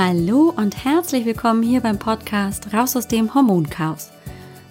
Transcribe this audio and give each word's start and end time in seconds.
Hallo 0.00 0.54
und 0.56 0.84
herzlich 0.84 1.24
willkommen 1.24 1.60
hier 1.60 1.80
beim 1.80 1.98
Podcast 1.98 2.72
Raus 2.72 2.94
aus 2.94 3.08
dem 3.08 3.34
Hormonchaos. 3.34 4.10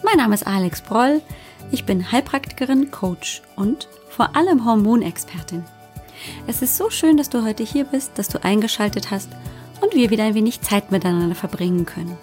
Mein 0.01 0.15
Name 0.15 0.33
ist 0.33 0.47
Alex 0.47 0.79
Broll, 0.79 1.21
ich 1.69 1.83
bin 1.83 2.13
Heilpraktikerin, 2.13 2.91
Coach 2.91 3.41
und 3.57 3.89
vor 4.07 4.37
allem 4.37 4.63
Hormonexpertin. 4.63 5.65
Es 6.47 6.61
ist 6.61 6.77
so 6.77 6.89
schön, 6.89 7.17
dass 7.17 7.29
du 7.29 7.43
heute 7.43 7.65
hier 7.65 7.83
bist, 7.83 8.13
dass 8.15 8.29
du 8.29 8.41
eingeschaltet 8.41 9.11
hast 9.11 9.27
und 9.81 9.93
wir 9.95 10.11
wieder 10.11 10.23
ein 10.23 10.33
wenig 10.33 10.61
Zeit 10.61 10.93
miteinander 10.93 11.35
verbringen 11.35 11.85
können. 11.85 12.17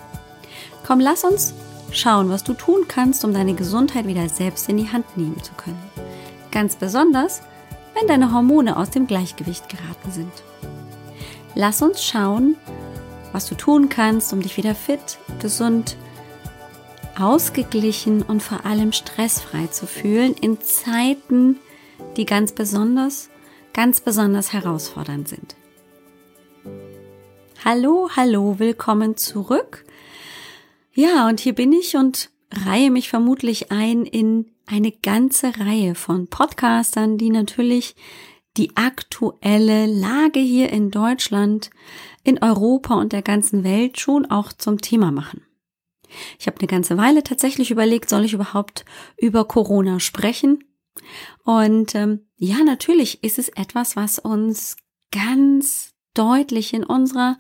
Komm, 0.87 0.99
lass 0.99 1.25
uns 1.25 1.53
schauen, 1.91 2.31
was 2.31 2.43
du 2.43 2.55
tun 2.55 2.87
kannst, 2.89 3.23
um 3.23 3.35
deine 3.35 3.53
Gesundheit 3.53 4.07
wieder 4.07 4.31
selbst 4.31 4.67
in 4.71 4.79
die 4.79 4.91
Hand 4.91 5.19
nehmen 5.19 5.43
zu 5.43 5.53
können. 5.53 5.91
Ganz 6.51 6.77
besonders, 6.77 7.43
wenn 7.93 8.09
deine 8.09 8.33
Hormone 8.33 8.79
aus 8.79 8.89
dem 8.89 9.07
Gleichgewicht 9.07 9.69
geraten 9.69 10.11
sind. 10.11 10.33
Lass 11.55 11.83
uns 11.83 12.03
schauen, 12.03 12.57
was 13.35 13.47
du 13.47 13.57
tun 13.57 13.89
kannst, 13.89 14.33
um 14.33 14.41
dich 14.41 14.57
wieder 14.57 14.77
fit, 14.77 15.19
gesund, 15.41 15.97
ausgeglichen 17.19 18.23
und 18.23 18.41
vor 18.41 18.65
allem 18.65 18.93
stressfrei 18.93 19.67
zu 19.67 19.89
fühlen 19.89 20.35
in 20.41 20.61
Zeiten, 20.61 21.57
die 22.17 22.27
ganz 22.27 22.53
besonders, 22.53 23.31
ganz 23.73 24.01
besonders 24.01 24.53
herausfordernd 24.53 25.29
sind. 25.29 25.57
Hallo, 27.65 28.09
hallo, 28.15 28.61
willkommen 28.61 29.17
zurück. 29.17 29.85
Ja, 30.93 31.27
und 31.29 31.41
hier 31.41 31.57
bin 31.57 31.73
ich 31.73 31.97
und 31.97 32.31
reihe 32.53 32.93
mich 32.93 33.09
vermutlich 33.09 33.73
ein 33.73 34.07
in 34.07 34.53
eine 34.67 34.93
ganze 34.93 35.59
Reihe 35.59 35.97
von 35.97 36.29
Podcastern, 36.29 37.19
die 37.19 37.31
natürlich 37.31 37.97
die 38.57 38.77
aktuelle 38.77 39.87
Lage 39.87 40.39
hier 40.39 40.71
in 40.71 40.93
Deutschland, 40.93 41.71
in 42.25 42.43
Europa 42.43 42.95
und 42.95 43.13
der 43.13 43.23
ganzen 43.23 43.63
Welt 43.63 44.01
schon 44.01 44.27
auch 44.27 44.53
zum 44.53 44.81
Thema 44.81 45.13
machen. 45.13 45.43
Ich 46.39 46.47
habe 46.47 46.59
eine 46.59 46.67
ganze 46.67 46.97
Weile 46.97 47.23
tatsächlich 47.23 47.71
überlegt, 47.71 48.09
soll 48.09 48.25
ich 48.25 48.33
überhaupt 48.33 48.85
über 49.17 49.45
Corona 49.45 50.01
sprechen? 50.01 50.65
Und 51.45 51.95
ähm, 51.95 52.27
ja, 52.37 52.59
natürlich 52.65 53.23
ist 53.23 53.39
es 53.39 53.49
etwas, 53.51 53.97
was 53.97 54.19
uns 54.19 54.77
ganz 55.11 55.93
deutlich 56.15 56.73
in 56.73 56.85
unserer, 56.85 57.37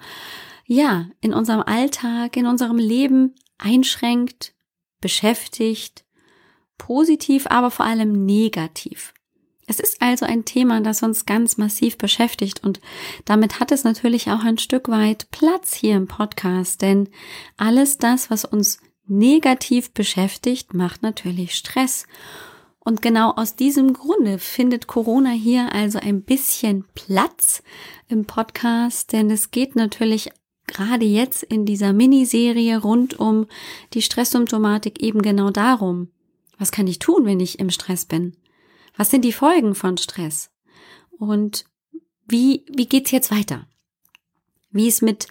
ja, 0.66 1.06
in 1.20 1.32
unserem 1.32 1.62
Alltag, 1.62 2.36
in 2.36 2.46
unserem 2.46 2.78
Leben 2.78 3.34
einschränkt, 3.58 4.54
beschäftigt, 5.00 6.04
positiv, 6.78 7.46
aber 7.48 7.70
vor 7.70 7.86
allem 7.86 8.24
negativ. 8.26 9.13
Es 9.66 9.80
ist 9.80 10.02
also 10.02 10.26
ein 10.26 10.44
Thema, 10.44 10.80
das 10.80 11.02
uns 11.02 11.26
ganz 11.26 11.56
massiv 11.56 11.96
beschäftigt 11.96 12.62
und 12.62 12.80
damit 13.24 13.60
hat 13.60 13.72
es 13.72 13.84
natürlich 13.84 14.30
auch 14.30 14.44
ein 14.44 14.58
Stück 14.58 14.88
weit 14.88 15.30
Platz 15.30 15.74
hier 15.74 15.96
im 15.96 16.06
Podcast, 16.06 16.82
denn 16.82 17.08
alles 17.56 17.98
das, 17.98 18.30
was 18.30 18.44
uns 18.44 18.78
negativ 19.06 19.92
beschäftigt, 19.92 20.74
macht 20.74 21.02
natürlich 21.02 21.54
Stress. 21.54 22.06
Und 22.78 23.00
genau 23.00 23.30
aus 23.30 23.56
diesem 23.56 23.94
Grunde 23.94 24.38
findet 24.38 24.86
Corona 24.86 25.30
hier 25.30 25.72
also 25.72 25.98
ein 25.98 26.22
bisschen 26.22 26.84
Platz 26.94 27.62
im 28.08 28.26
Podcast, 28.26 29.12
denn 29.12 29.30
es 29.30 29.50
geht 29.50 29.74
natürlich 29.74 30.30
gerade 30.66 31.04
jetzt 31.06 31.42
in 31.42 31.64
dieser 31.64 31.92
Miniserie 31.94 32.78
rund 32.78 33.18
um 33.18 33.46
die 33.94 34.02
Stresssymptomatik 34.02 35.02
eben 35.02 35.22
genau 35.22 35.50
darum, 35.50 36.08
was 36.58 36.72
kann 36.72 36.86
ich 36.86 36.98
tun, 36.98 37.24
wenn 37.24 37.40
ich 37.40 37.58
im 37.58 37.70
Stress 37.70 38.04
bin? 38.04 38.36
Was 38.97 39.11
sind 39.11 39.25
die 39.25 39.33
Folgen 39.33 39.75
von 39.75 39.97
Stress? 39.97 40.50
Und 41.19 41.64
wie, 42.27 42.64
wie 42.69 42.87
geht's 42.87 43.11
jetzt 43.11 43.31
weiter? 43.31 43.67
Wie 44.70 44.89
es 44.89 45.03
mit 45.03 45.27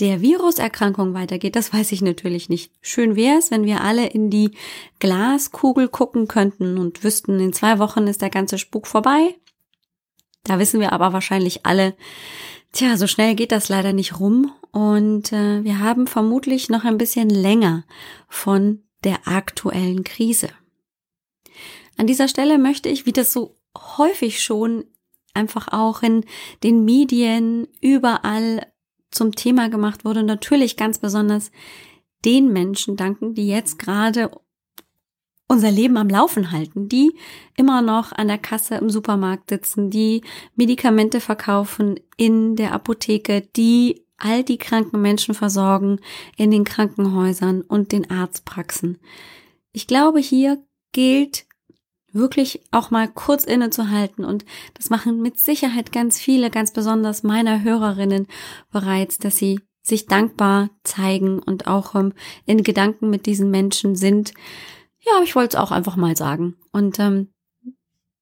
der 0.00 0.20
Viruserkrankung 0.20 1.14
weitergeht, 1.14 1.54
das 1.54 1.72
weiß 1.72 1.92
ich 1.92 2.02
natürlich 2.02 2.48
nicht. 2.48 2.72
Schön 2.80 3.14
wäre 3.14 3.38
es, 3.38 3.50
wenn 3.50 3.64
wir 3.64 3.82
alle 3.82 4.06
in 4.06 4.28
die 4.28 4.50
Glaskugel 4.98 5.88
gucken 5.88 6.26
könnten 6.26 6.78
und 6.78 7.04
wüssten, 7.04 7.38
in 7.38 7.52
zwei 7.52 7.78
Wochen 7.78 8.08
ist 8.08 8.20
der 8.20 8.30
ganze 8.30 8.58
Spuk 8.58 8.86
vorbei. 8.86 9.36
Da 10.42 10.58
wissen 10.58 10.80
wir 10.80 10.92
aber 10.92 11.12
wahrscheinlich 11.12 11.64
alle, 11.64 11.94
tja, 12.72 12.96
so 12.96 13.06
schnell 13.06 13.34
geht 13.34 13.52
das 13.52 13.68
leider 13.68 13.92
nicht 13.92 14.18
rum 14.18 14.52
und 14.72 15.32
äh, 15.32 15.62
wir 15.62 15.78
haben 15.78 16.06
vermutlich 16.06 16.68
noch 16.68 16.84
ein 16.84 16.98
bisschen 16.98 17.30
länger 17.30 17.84
von 18.28 18.82
der 19.04 19.28
aktuellen 19.28 20.02
Krise. 20.02 20.48
An 21.96 22.06
dieser 22.06 22.28
Stelle 22.28 22.58
möchte 22.58 22.88
ich, 22.88 23.06
wie 23.06 23.12
das 23.12 23.32
so 23.32 23.56
häufig 23.76 24.42
schon 24.42 24.84
einfach 25.34 25.68
auch 25.68 26.02
in 26.02 26.24
den 26.62 26.84
Medien 26.84 27.66
überall 27.80 28.66
zum 29.10 29.34
Thema 29.34 29.68
gemacht 29.68 30.04
wurde, 30.04 30.22
natürlich 30.22 30.76
ganz 30.76 30.98
besonders 30.98 31.50
den 32.24 32.52
Menschen 32.52 32.96
danken, 32.96 33.34
die 33.34 33.48
jetzt 33.48 33.78
gerade 33.78 34.30
unser 35.46 35.70
Leben 35.70 35.96
am 35.96 36.08
Laufen 36.08 36.52
halten, 36.52 36.88
die 36.88 37.12
immer 37.56 37.82
noch 37.82 38.12
an 38.12 38.28
der 38.28 38.38
Kasse 38.38 38.76
im 38.76 38.90
Supermarkt 38.90 39.50
sitzen, 39.50 39.90
die 39.90 40.22
Medikamente 40.56 41.20
verkaufen 41.20 42.00
in 42.16 42.56
der 42.56 42.72
Apotheke, 42.72 43.42
die 43.54 44.04
all 44.16 44.42
die 44.42 44.58
kranken 44.58 45.02
Menschen 45.02 45.34
versorgen 45.34 46.00
in 46.36 46.50
den 46.50 46.64
Krankenhäusern 46.64 47.60
und 47.60 47.92
den 47.92 48.10
Arztpraxen. 48.10 48.98
Ich 49.72 49.86
glaube, 49.86 50.18
hier 50.20 50.64
gilt 50.92 51.46
wirklich 52.14 52.62
auch 52.70 52.90
mal 52.90 53.08
kurz 53.08 53.44
innezuhalten 53.44 54.24
und 54.24 54.44
das 54.74 54.88
machen 54.88 55.20
mit 55.20 55.38
Sicherheit 55.38 55.92
ganz 55.92 56.18
viele, 56.18 56.50
ganz 56.50 56.72
besonders 56.72 57.22
meiner 57.22 57.62
Hörerinnen 57.62 58.26
bereits, 58.70 59.18
dass 59.18 59.36
sie 59.36 59.60
sich 59.82 60.06
dankbar 60.06 60.70
zeigen 60.82 61.40
und 61.40 61.66
auch 61.66 61.94
ähm, 61.94 62.14
in 62.46 62.62
Gedanken 62.62 63.10
mit 63.10 63.26
diesen 63.26 63.50
Menschen 63.50 63.96
sind. 63.96 64.32
Ja, 65.00 65.22
ich 65.22 65.36
wollte 65.36 65.56
es 65.56 65.62
auch 65.62 65.70
einfach 65.70 65.96
mal 65.96 66.16
sagen 66.16 66.56
und 66.72 66.98
ähm, 66.98 67.28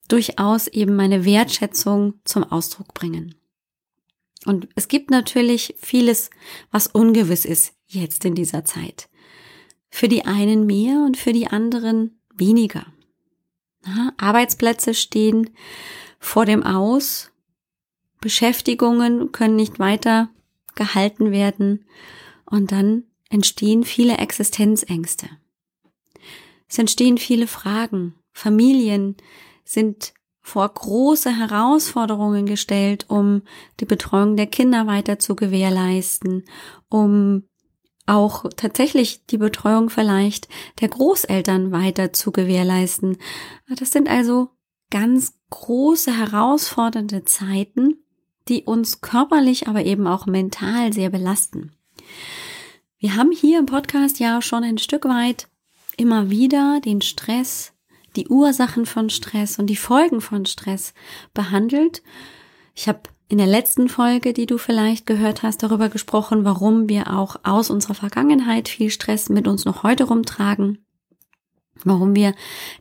durchaus 0.08 0.66
eben 0.66 0.96
meine 0.96 1.24
Wertschätzung 1.24 2.14
zum 2.24 2.44
Ausdruck 2.44 2.92
bringen. 2.94 3.36
Und 4.44 4.68
es 4.74 4.88
gibt 4.88 5.10
natürlich 5.10 5.76
vieles, 5.78 6.30
was 6.72 6.88
ungewiss 6.88 7.44
ist 7.44 7.74
jetzt 7.86 8.24
in 8.24 8.34
dieser 8.34 8.64
Zeit. 8.64 9.08
Für 9.88 10.08
die 10.08 10.24
einen 10.24 10.66
mehr 10.66 11.04
und 11.06 11.16
für 11.16 11.32
die 11.32 11.46
anderen 11.46 12.20
weniger. 12.34 12.86
Arbeitsplätze 14.16 14.94
stehen 14.94 15.50
vor 16.18 16.46
dem 16.46 16.62
Aus, 16.62 17.30
Beschäftigungen 18.20 19.32
können 19.32 19.56
nicht 19.56 19.78
weiter 19.78 20.30
gehalten 20.74 21.32
werden 21.32 21.84
und 22.44 22.72
dann 22.72 23.04
entstehen 23.28 23.84
viele 23.84 24.18
Existenzängste. 24.18 25.28
Es 26.68 26.78
entstehen 26.78 27.18
viele 27.18 27.46
Fragen. 27.46 28.14
Familien 28.32 29.16
sind 29.64 30.14
vor 30.40 30.68
große 30.68 31.36
Herausforderungen 31.36 32.46
gestellt, 32.46 33.06
um 33.08 33.42
die 33.80 33.84
Betreuung 33.84 34.36
der 34.36 34.46
Kinder 34.46 34.86
weiter 34.86 35.18
zu 35.18 35.36
gewährleisten, 35.36 36.44
um 36.88 37.44
auch 38.06 38.44
tatsächlich 38.56 39.26
die 39.26 39.38
Betreuung 39.38 39.90
vielleicht 39.90 40.48
der 40.80 40.88
Großeltern 40.88 41.72
weiter 41.72 42.12
zu 42.12 42.32
gewährleisten. 42.32 43.18
Das 43.68 43.92
sind 43.92 44.08
also 44.08 44.50
ganz 44.90 45.34
große 45.50 46.16
herausfordernde 46.16 47.24
Zeiten, 47.24 47.96
die 48.48 48.64
uns 48.64 49.00
körperlich, 49.00 49.68
aber 49.68 49.84
eben 49.84 50.06
auch 50.06 50.26
mental 50.26 50.92
sehr 50.92 51.10
belasten. 51.10 51.72
Wir 52.98 53.16
haben 53.16 53.32
hier 53.32 53.58
im 53.58 53.66
Podcast 53.66 54.18
ja 54.18 54.42
schon 54.42 54.64
ein 54.64 54.78
Stück 54.78 55.04
weit 55.04 55.48
immer 55.96 56.30
wieder 56.30 56.80
den 56.84 57.02
Stress, 57.02 57.72
die 58.16 58.28
Ursachen 58.28 58.86
von 58.86 59.10
Stress 59.10 59.58
und 59.58 59.66
die 59.66 59.76
Folgen 59.76 60.20
von 60.20 60.46
Stress 60.46 60.94
behandelt. 61.34 62.02
Ich 62.74 62.88
habe 62.88 63.02
in 63.32 63.38
der 63.38 63.46
letzten 63.46 63.88
Folge, 63.88 64.34
die 64.34 64.44
du 64.44 64.58
vielleicht 64.58 65.06
gehört 65.06 65.42
hast, 65.42 65.62
darüber 65.62 65.88
gesprochen, 65.88 66.44
warum 66.44 66.90
wir 66.90 67.16
auch 67.16 67.36
aus 67.44 67.70
unserer 67.70 67.94
Vergangenheit 67.94 68.68
viel 68.68 68.90
Stress 68.90 69.30
mit 69.30 69.48
uns 69.48 69.64
noch 69.64 69.84
heute 69.84 70.04
rumtragen. 70.04 70.84
Warum 71.82 72.14
wir 72.14 72.34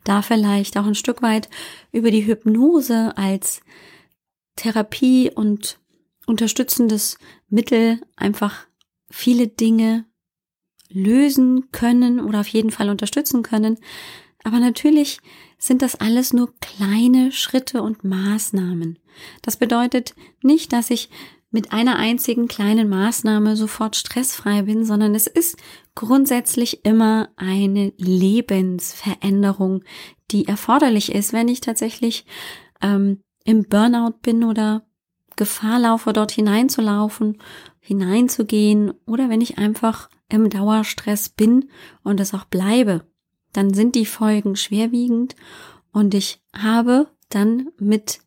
da 0.03 0.21
vielleicht 0.21 0.77
auch 0.77 0.86
ein 0.86 0.94
Stück 0.94 1.21
weit 1.21 1.50
über 1.94 2.12
die 2.12 2.25
Hypnose 2.25 3.13
als 3.15 3.62
Therapie 4.57 5.31
und 5.33 5.80
unterstützendes 6.25 7.18
Mittel 7.48 8.01
einfach 8.18 8.68
viele 9.09 9.48
Dinge 9.48 10.03
lösen 10.89 11.71
können 11.71 12.19
oder 12.19 12.42
auf 12.42 12.48
jeden 12.50 12.71
Fall 12.71 12.89
unterstützen 12.89 13.42
können. 13.42 13.77
Aber 14.44 14.59
natürlich 14.59 15.21
sind 15.62 15.84
das 15.84 15.96
alles 15.96 16.34
nur 16.34 16.54
kleine 16.60 17.31
Schritte 17.31 17.84
und 17.84 18.04
Maßnahmen. 18.04 18.98
Das 19.44 19.58
bedeutet 19.58 20.16
nicht, 20.42 20.74
dass 20.74 20.90
ich 20.90 21.10
mit 21.52 21.72
einer 21.72 21.98
einzigen 21.98 22.48
kleinen 22.48 22.90
Maßnahme 22.90 23.56
sofort 23.56 23.96
stressfrei 23.96 24.63
bin, 24.63 24.86
sondern 24.86 25.13
es 25.13 25.28
ist 25.28 25.58
grundsätzlich 25.94 26.84
immer 26.84 27.30
eine 27.36 27.94
Lebensveränderung, 27.98 29.84
die 30.31 30.48
erforderlich 30.48 31.13
ist, 31.13 31.31
wenn 31.31 31.48
ich 31.48 31.62
tatsächlich 31.62 32.25
ähm, 32.81 33.22
im 33.44 33.63
Burnout 33.63 34.16
bin 34.22 34.44
oder 34.44 34.84
Gefahr 35.36 35.80
laufe, 35.80 36.13
dort 36.13 36.31
hineinzulaufen, 36.31 37.38
hineinzugehen 37.80 38.94
oder 39.06 39.30
wenn 39.30 39.42
ich 39.42 39.58
einfach 39.58 40.10
im 40.30 40.50
Dauerstress 40.50 41.30
bin 41.30 41.69
und 42.04 42.19
es 42.19 42.34
auch 42.34 42.46
bleibe, 42.46 43.06
dann 43.53 43.74
sind 43.74 43.95
die 43.95 44.06
Folgen 44.06 44.56
schwerwiegend 44.56 45.36
und 45.92 46.13
ich 46.13 46.42
habe 46.53 47.07
dann 47.30 47.69
mit 47.77 48.19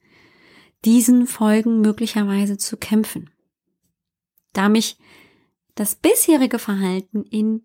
diesen 0.84 1.26
Folgen 1.26 1.80
möglicherweise 1.80 2.58
zu 2.58 2.76
kämpfen. 2.76 3.30
Da 4.52 4.68
mich 4.68 4.98
das 5.74 5.96
bisherige 5.96 6.58
Verhalten 6.58 7.24
in 7.24 7.62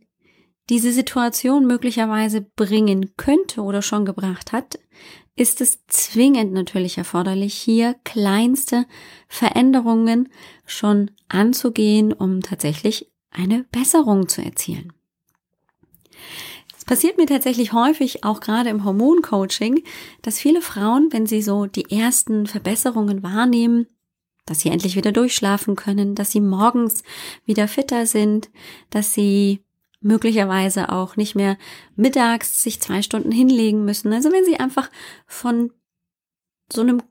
diese 0.69 0.91
Situation 0.91 1.65
möglicherweise 1.65 2.41
bringen 2.41 3.15
könnte 3.17 3.61
oder 3.61 3.81
schon 3.81 4.05
gebracht 4.05 4.51
hat, 4.51 4.79
ist 5.35 5.61
es 5.61 5.79
zwingend 5.87 6.53
natürlich 6.53 6.97
erforderlich, 6.97 7.53
hier 7.53 7.95
kleinste 8.03 8.85
Veränderungen 9.27 10.29
schon 10.65 11.11
anzugehen, 11.29 12.13
um 12.13 12.41
tatsächlich 12.41 13.09
eine 13.31 13.63
Besserung 13.71 14.27
zu 14.27 14.43
erzielen. 14.43 14.93
Passiert 16.89 17.17
mir 17.17 17.27
tatsächlich 17.27 17.71
häufig, 17.71 18.23
auch 18.23 18.39
gerade 18.39 18.71
im 18.71 18.83
Hormoncoaching, 18.83 19.83
dass 20.23 20.39
viele 20.39 20.59
Frauen, 20.59 21.09
wenn 21.11 21.27
sie 21.27 21.43
so 21.43 21.67
die 21.67 21.91
ersten 21.91 22.47
Verbesserungen 22.47 23.21
wahrnehmen, 23.21 23.85
dass 24.47 24.61
sie 24.61 24.69
endlich 24.69 24.95
wieder 24.95 25.11
durchschlafen 25.11 25.75
können, 25.75 26.15
dass 26.15 26.31
sie 26.31 26.41
morgens 26.41 27.03
wieder 27.45 27.67
fitter 27.67 28.07
sind, 28.07 28.49
dass 28.89 29.13
sie 29.13 29.63
möglicherweise 30.01 30.91
auch 30.91 31.15
nicht 31.15 31.35
mehr 31.35 31.59
mittags 31.95 32.63
sich 32.63 32.81
zwei 32.81 33.03
Stunden 33.03 33.31
hinlegen 33.31 33.85
müssen. 33.85 34.11
Also 34.11 34.31
wenn 34.31 34.45
sie 34.45 34.59
einfach 34.59 34.89
von 35.27 35.71
so 36.73 36.81
einem 36.81 37.03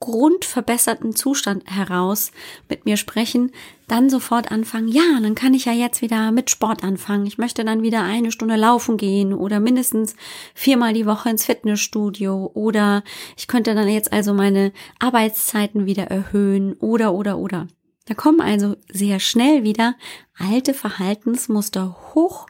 grundverbesserten 0.00 1.16
Zustand 1.16 1.64
heraus 1.66 2.30
mit 2.68 2.84
mir 2.84 2.96
sprechen, 2.96 3.50
dann 3.88 4.10
sofort 4.10 4.52
anfangen, 4.52 4.88
ja, 4.88 5.18
dann 5.20 5.34
kann 5.34 5.54
ich 5.54 5.64
ja 5.64 5.72
jetzt 5.72 6.02
wieder 6.02 6.30
mit 6.30 6.50
Sport 6.50 6.84
anfangen. 6.84 7.26
Ich 7.26 7.38
möchte 7.38 7.64
dann 7.64 7.82
wieder 7.82 8.02
eine 8.02 8.30
Stunde 8.30 8.56
laufen 8.56 8.96
gehen 8.96 9.34
oder 9.34 9.58
mindestens 9.58 10.14
viermal 10.54 10.92
die 10.92 11.06
Woche 11.06 11.30
ins 11.30 11.44
Fitnessstudio 11.44 12.50
oder 12.54 13.02
ich 13.36 13.48
könnte 13.48 13.74
dann 13.74 13.88
jetzt 13.88 14.12
also 14.12 14.34
meine 14.34 14.72
Arbeitszeiten 15.00 15.86
wieder 15.86 16.04
erhöhen 16.04 16.74
oder 16.74 17.12
oder 17.14 17.38
oder. 17.38 17.66
Da 18.04 18.14
kommen 18.14 18.40
also 18.40 18.76
sehr 18.90 19.20
schnell 19.20 19.64
wieder 19.64 19.96
alte 20.38 20.74
Verhaltensmuster 20.74 22.14
hoch, 22.14 22.46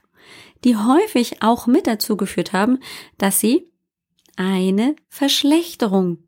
die 0.64 0.76
häufig 0.76 1.42
auch 1.42 1.66
mit 1.66 1.86
dazu 1.86 2.16
geführt 2.16 2.52
haben, 2.52 2.78
dass 3.16 3.40
sie 3.40 3.72
eine 4.36 4.94
Verschlechterung 5.08 6.18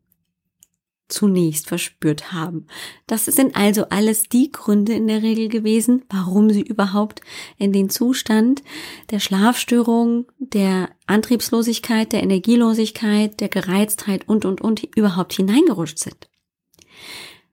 zunächst 1.11 1.67
verspürt 1.67 2.31
haben. 2.31 2.67
Das 3.07 3.25
sind 3.25 3.55
also 3.55 3.85
alles 3.89 4.23
die 4.23 4.51
Gründe 4.51 4.93
in 4.93 5.07
der 5.07 5.21
Regel 5.21 5.49
gewesen, 5.49 6.03
warum 6.09 6.49
sie 6.49 6.61
überhaupt 6.61 7.21
in 7.57 7.71
den 7.73 7.89
Zustand 7.89 8.63
der 9.09 9.19
Schlafstörung, 9.19 10.25
der 10.39 10.89
Antriebslosigkeit, 11.07 12.11
der 12.11 12.23
Energielosigkeit, 12.23 13.39
der 13.39 13.49
Gereiztheit 13.49 14.27
und, 14.27 14.45
und, 14.45 14.61
und 14.61 14.83
überhaupt 14.95 15.33
hineingerutscht 15.33 15.99
sind. 15.99 16.29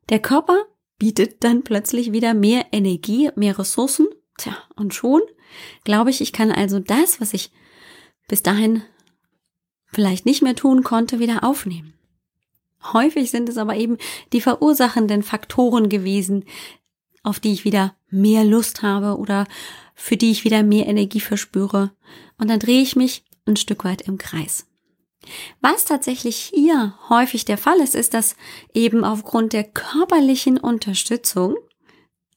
Der 0.08 0.20
Körper 0.20 0.64
bietet 0.98 1.44
dann 1.44 1.62
plötzlich 1.62 2.12
wieder 2.12 2.34
mehr 2.34 2.66
Energie, 2.72 3.30
mehr 3.36 3.58
Ressourcen. 3.58 4.06
Tja, 4.36 4.56
und 4.76 4.94
schon 4.94 5.20
glaube 5.84 6.10
ich, 6.10 6.20
ich 6.20 6.32
kann 6.32 6.50
also 6.50 6.78
das, 6.78 7.20
was 7.20 7.34
ich 7.34 7.50
bis 8.28 8.42
dahin 8.42 8.82
vielleicht 9.86 10.26
nicht 10.26 10.42
mehr 10.42 10.54
tun 10.54 10.82
konnte, 10.82 11.18
wieder 11.18 11.44
aufnehmen. 11.44 11.94
Häufig 12.92 13.30
sind 13.30 13.48
es 13.48 13.58
aber 13.58 13.76
eben 13.76 13.98
die 14.32 14.40
verursachenden 14.40 15.22
Faktoren 15.22 15.88
gewesen, 15.88 16.44
auf 17.22 17.40
die 17.40 17.52
ich 17.52 17.64
wieder 17.64 17.94
mehr 18.10 18.44
Lust 18.44 18.82
habe 18.82 19.18
oder 19.18 19.46
für 19.94 20.16
die 20.16 20.30
ich 20.30 20.44
wieder 20.44 20.62
mehr 20.62 20.86
Energie 20.86 21.20
verspüre. 21.20 21.90
Und 22.38 22.48
dann 22.48 22.60
drehe 22.60 22.82
ich 22.82 22.96
mich 22.96 23.24
ein 23.46 23.56
Stück 23.56 23.84
weit 23.84 24.02
im 24.02 24.18
Kreis. 24.18 24.66
Was 25.60 25.84
tatsächlich 25.84 26.52
hier 26.54 26.94
häufig 27.08 27.44
der 27.44 27.58
Fall 27.58 27.78
ist, 27.80 27.94
ist, 27.94 28.14
dass 28.14 28.36
eben 28.72 29.04
aufgrund 29.04 29.52
der 29.52 29.64
körperlichen 29.64 30.58
Unterstützung 30.58 31.56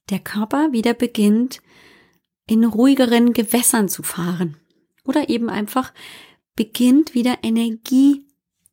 der 0.09 0.19
Körper 0.19 0.71
wieder 0.71 0.93
beginnt, 0.93 1.61
in 2.47 2.65
ruhigeren 2.65 3.33
Gewässern 3.33 3.87
zu 3.87 4.03
fahren 4.03 4.57
oder 5.05 5.29
eben 5.29 5.49
einfach 5.49 5.93
beginnt 6.55 7.13
wieder 7.13 7.37
Energie 7.43 8.25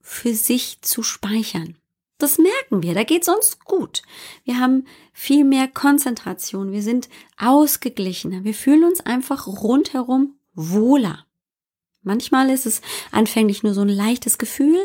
für 0.09 0.35
sich 0.35 0.81
zu 0.81 1.03
speichern. 1.03 1.77
Das 2.17 2.39
merken 2.39 2.83
wir, 2.83 2.95
da 2.95 3.05
geht's 3.05 3.29
uns 3.29 3.61
gut. 3.61 4.03
Wir 4.45 4.59
haben 4.59 4.87
viel 5.13 5.45
mehr 5.45 5.69
Konzentration, 5.69 6.73
wir 6.73 6.83
sind 6.83 7.09
ausgeglichener, 7.37 8.43
wir 8.43 8.55
fühlen 8.55 8.85
uns 8.85 9.01
einfach 9.01 9.47
rundherum 9.47 10.35
wohler. 10.55 11.27
Manchmal 12.03 12.51
ist 12.51 12.65
es 12.65 12.81
anfänglich 13.13 13.63
nur 13.63 13.75
so 13.75 13.83
ein 13.83 13.89
leichtes 13.89 14.39
Gefühl, 14.39 14.79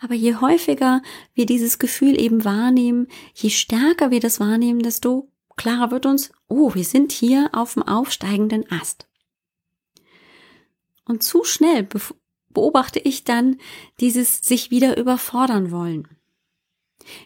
aber 0.00 0.14
je 0.14 0.36
häufiger 0.36 1.00
wir 1.32 1.46
dieses 1.46 1.78
Gefühl 1.78 2.20
eben 2.20 2.44
wahrnehmen, 2.44 3.08
je 3.34 3.50
stärker 3.50 4.10
wir 4.10 4.20
das 4.20 4.40
wahrnehmen, 4.40 4.80
desto 4.80 5.32
klarer 5.56 5.90
wird 5.90 6.06
uns, 6.06 6.30
oh, 6.48 6.74
wir 6.74 6.84
sind 6.84 7.12
hier 7.12 7.48
auf 7.52 7.74
dem 7.74 7.82
aufsteigenden 7.82 8.70
Ast. 8.70 9.08
Und 11.06 11.22
zu 11.22 11.44
schnell 11.44 11.82
beobachte 12.56 12.98
ich 12.98 13.22
dann 13.22 13.58
dieses 14.00 14.38
sich 14.38 14.70
wieder 14.70 14.96
überfordern 14.96 15.70
wollen. 15.70 16.08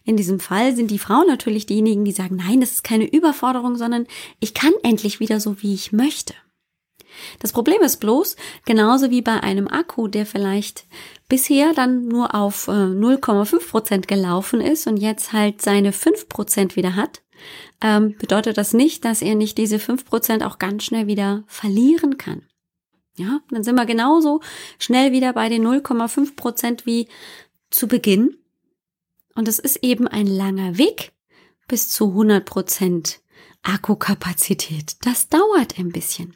In 0.05 0.17
diesem 0.17 0.41
Fall 0.41 0.75
sind 0.75 0.91
die 0.91 0.99
Frauen 0.99 1.29
natürlich 1.29 1.67
diejenigen, 1.67 2.05
die 2.05 2.11
sagen, 2.11 2.35
nein, 2.35 2.61
das 2.61 2.73
ist 2.73 2.83
keine 2.83 3.09
Überforderung, 3.09 3.77
sondern 3.77 4.09
ich 4.41 4.55
kann 4.55 4.73
endlich 4.83 5.21
wieder 5.21 5.39
so, 5.39 5.63
wie 5.63 5.73
ich 5.73 5.93
möchte. 5.93 6.35
Das 7.39 7.53
Problem 7.53 7.81
ist 7.81 7.99
bloß, 7.99 8.35
genauso 8.65 9.11
wie 9.11 9.23
bei 9.23 9.41
einem 9.41 9.69
Akku, 9.69 10.09
der 10.09 10.27
vielleicht 10.27 10.85
bisher 11.29 11.75
dann 11.75 12.09
nur 12.09 12.35
auf 12.35 12.69
0,5 12.69 13.55
äh, 13.55 13.59
Prozent 13.61 14.09
gelaufen 14.09 14.61
ist 14.61 14.89
und 14.89 14.97
jetzt 14.97 15.33
halt 15.33 15.63
seine 15.63 15.93
5 15.93 16.29
Prozent 16.29 16.75
wieder 16.75 16.97
hat, 16.97 17.23
ähm, 17.81 18.17
bedeutet 18.19 18.59
das 18.59 18.73
nicht, 18.73 19.05
dass 19.05 19.23
er 19.23 19.37
nicht 19.37 19.59
diese 19.59 19.79
5 19.79 20.05
Prozent 20.07 20.45
auch 20.45 20.59
ganz 20.59 20.83
schnell 20.83 21.07
wieder 21.07 21.45
verlieren 21.47 22.19
kann. 22.19 22.50
Ja, 23.21 23.41
dann 23.51 23.63
sind 23.63 23.75
wir 23.75 23.85
genauso 23.85 24.41
schnell 24.79 25.13
wieder 25.13 25.35
bei 25.35 25.51
den 25.51 25.63
0,5 25.63 26.37
Prozent 26.37 26.87
wie 26.87 27.07
zu 27.69 27.87
Beginn. 27.87 28.39
Und 29.35 29.47
es 29.47 29.59
ist 29.59 29.85
eben 29.85 30.09
ein 30.09 30.27
langer 30.27 30.79
Weg 30.79 31.13
bis 31.69 31.91
zu 31.91 32.09
100 32.09 32.47
Prozent 32.47 33.21
Akkukapazität. 33.63 34.97
Das 35.05 35.29
dauert 35.29 35.79
ein 35.79 35.93
bisschen. 35.93 36.35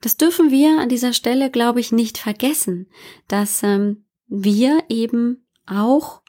Das 0.00 0.16
dürfen 0.16 0.50
wir 0.50 0.80
an 0.80 0.88
dieser 0.88 1.12
Stelle, 1.12 1.50
glaube 1.50 1.80
ich, 1.80 1.92
nicht 1.92 2.16
vergessen, 2.16 2.88
dass 3.28 3.62
ähm, 3.62 4.06
wir 4.28 4.84
eben 4.88 5.46
auch 5.66 6.22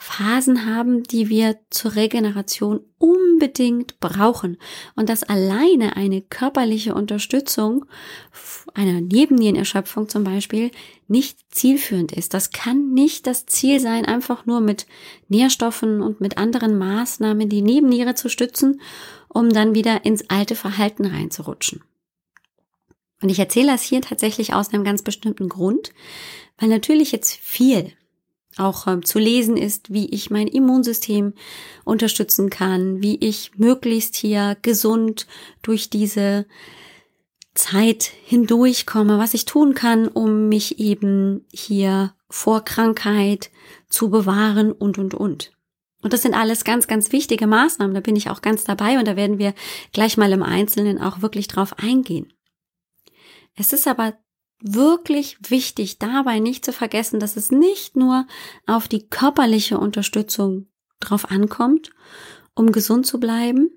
Phasen 0.00 0.64
haben, 0.64 1.02
die 1.02 1.28
wir 1.28 1.58
zur 1.70 1.96
Regeneration 1.96 2.80
unbedingt 2.98 3.98
brauchen 3.98 4.56
und 4.94 5.08
dass 5.08 5.24
alleine 5.24 5.96
eine 5.96 6.22
körperliche 6.22 6.94
Unterstützung 6.94 7.84
einer 8.74 9.00
Nebennierenerschöpfung 9.00 10.08
zum 10.08 10.22
Beispiel 10.22 10.70
nicht 11.08 11.40
zielführend 11.50 12.12
ist. 12.12 12.32
Das 12.32 12.52
kann 12.52 12.94
nicht 12.94 13.26
das 13.26 13.46
Ziel 13.46 13.80
sein, 13.80 14.04
einfach 14.04 14.46
nur 14.46 14.60
mit 14.60 14.86
Nährstoffen 15.28 16.00
und 16.00 16.20
mit 16.20 16.38
anderen 16.38 16.78
Maßnahmen 16.78 17.48
die 17.48 17.62
Nebenniere 17.62 18.14
zu 18.14 18.28
stützen, 18.28 18.80
um 19.28 19.50
dann 19.50 19.74
wieder 19.74 20.04
ins 20.04 20.30
alte 20.30 20.54
Verhalten 20.54 21.06
reinzurutschen. 21.06 21.82
Und 23.20 23.30
ich 23.30 23.40
erzähle 23.40 23.72
das 23.72 23.82
hier 23.82 24.00
tatsächlich 24.00 24.54
aus 24.54 24.72
einem 24.72 24.84
ganz 24.84 25.02
bestimmten 25.02 25.48
Grund, 25.48 25.92
weil 26.56 26.68
natürlich 26.68 27.10
jetzt 27.10 27.32
viel 27.32 27.92
auch 28.58 28.86
ähm, 28.86 29.04
zu 29.04 29.18
lesen 29.18 29.56
ist, 29.56 29.92
wie 29.92 30.06
ich 30.10 30.30
mein 30.30 30.46
Immunsystem 30.46 31.34
unterstützen 31.84 32.50
kann, 32.50 33.02
wie 33.02 33.16
ich 33.16 33.52
möglichst 33.56 34.16
hier 34.16 34.56
gesund 34.62 35.26
durch 35.62 35.90
diese 35.90 36.46
Zeit 37.54 38.12
hindurchkomme, 38.24 39.18
was 39.18 39.34
ich 39.34 39.44
tun 39.44 39.74
kann, 39.74 40.08
um 40.08 40.48
mich 40.48 40.78
eben 40.78 41.44
hier 41.52 42.14
vor 42.30 42.64
Krankheit 42.64 43.50
zu 43.88 44.10
bewahren 44.10 44.72
und, 44.72 44.98
und, 44.98 45.14
und. 45.14 45.52
Und 46.00 46.12
das 46.12 46.22
sind 46.22 46.34
alles 46.34 46.64
ganz, 46.64 46.86
ganz 46.86 47.10
wichtige 47.10 47.46
Maßnahmen. 47.46 47.94
Da 47.94 48.00
bin 48.00 48.14
ich 48.14 48.30
auch 48.30 48.42
ganz 48.42 48.64
dabei 48.64 48.98
und 48.98 49.08
da 49.08 49.16
werden 49.16 49.38
wir 49.38 49.54
gleich 49.92 50.16
mal 50.16 50.30
im 50.32 50.42
Einzelnen 50.42 51.00
auch 51.00 51.22
wirklich 51.22 51.48
drauf 51.48 51.78
eingehen. 51.78 52.32
Es 53.56 53.72
ist 53.72 53.88
aber 53.88 54.14
wirklich 54.60 55.38
wichtig, 55.48 55.98
dabei 55.98 56.38
nicht 56.40 56.64
zu 56.64 56.72
vergessen, 56.72 57.20
dass 57.20 57.36
es 57.36 57.50
nicht 57.50 57.96
nur 57.96 58.26
auf 58.66 58.88
die 58.88 59.08
körperliche 59.08 59.78
Unterstützung 59.78 60.66
drauf 61.00 61.30
ankommt, 61.30 61.90
um 62.54 62.72
gesund 62.72 63.06
zu 63.06 63.20
bleiben, 63.20 63.70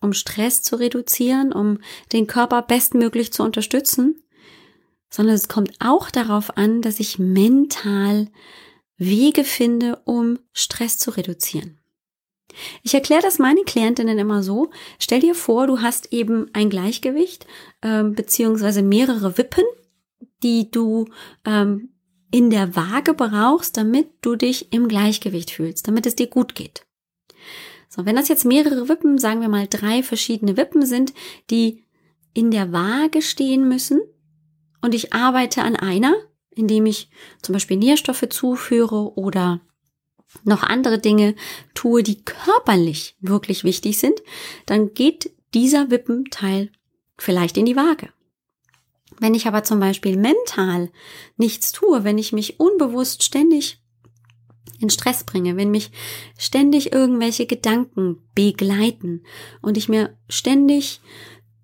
um 0.00 0.12
Stress 0.12 0.62
zu 0.62 0.76
reduzieren, 0.76 1.52
um 1.52 1.78
den 2.12 2.26
Körper 2.26 2.62
bestmöglich 2.62 3.32
zu 3.32 3.42
unterstützen, 3.42 4.22
sondern 5.08 5.34
es 5.34 5.48
kommt 5.48 5.72
auch 5.80 6.10
darauf 6.10 6.56
an, 6.56 6.82
dass 6.82 7.00
ich 7.00 7.18
mental 7.18 8.28
Wege 8.96 9.44
finde, 9.44 10.00
um 10.04 10.38
Stress 10.52 10.98
zu 10.98 11.10
reduzieren. 11.10 11.78
Ich 12.82 12.94
erkläre 12.94 13.22
das 13.22 13.38
meinen 13.38 13.64
Klientinnen 13.64 14.18
immer 14.18 14.42
so. 14.42 14.70
Stell 14.98 15.20
dir 15.20 15.34
vor, 15.34 15.66
du 15.66 15.80
hast 15.80 16.12
eben 16.12 16.50
ein 16.52 16.68
Gleichgewicht 16.68 17.46
äh, 17.80 18.02
beziehungsweise 18.04 18.82
mehrere 18.82 19.38
Wippen, 19.38 19.64
die 20.42 20.70
du 20.70 21.06
ähm, 21.44 21.90
in 22.30 22.50
der 22.50 22.76
Waage 22.76 23.14
brauchst, 23.14 23.76
damit 23.76 24.08
du 24.22 24.36
dich 24.36 24.72
im 24.72 24.88
Gleichgewicht 24.88 25.50
fühlst, 25.50 25.88
damit 25.88 26.06
es 26.06 26.14
dir 26.14 26.28
gut 26.28 26.54
geht. 26.54 26.86
So, 27.88 28.06
wenn 28.06 28.16
das 28.16 28.28
jetzt 28.28 28.44
mehrere 28.44 28.88
Wippen, 28.88 29.18
sagen 29.18 29.40
wir 29.40 29.48
mal 29.48 29.66
drei 29.68 30.02
verschiedene 30.02 30.56
Wippen 30.56 30.86
sind, 30.86 31.12
die 31.50 31.84
in 32.34 32.52
der 32.52 32.72
Waage 32.72 33.20
stehen 33.20 33.68
müssen 33.68 34.00
und 34.80 34.94
ich 34.94 35.12
arbeite 35.12 35.62
an 35.62 35.74
einer, 35.74 36.14
indem 36.50 36.86
ich 36.86 37.10
zum 37.42 37.52
Beispiel 37.54 37.76
Nährstoffe 37.76 38.28
zuführe 38.28 39.16
oder 39.16 39.60
noch 40.44 40.62
andere 40.62 41.00
Dinge 41.00 41.34
tue, 41.74 42.04
die 42.04 42.22
körperlich 42.22 43.16
wirklich 43.20 43.64
wichtig 43.64 43.98
sind, 43.98 44.22
dann 44.66 44.94
geht 44.94 45.32
dieser 45.54 45.90
Wippenteil 45.90 46.70
vielleicht 47.18 47.56
in 47.56 47.66
die 47.66 47.76
Waage. 47.76 48.10
Wenn 49.18 49.34
ich 49.34 49.46
aber 49.46 49.64
zum 49.64 49.80
Beispiel 49.80 50.16
mental 50.16 50.90
nichts 51.36 51.72
tue, 51.72 52.04
wenn 52.04 52.18
ich 52.18 52.32
mich 52.32 52.60
unbewusst 52.60 53.22
ständig 53.22 53.82
in 54.78 54.90
Stress 54.90 55.24
bringe, 55.24 55.56
wenn 55.56 55.70
mich 55.70 55.90
ständig 56.38 56.92
irgendwelche 56.92 57.46
Gedanken 57.46 58.22
begleiten 58.34 59.24
und 59.60 59.76
ich 59.76 59.88
mir 59.88 60.16
ständig 60.28 61.00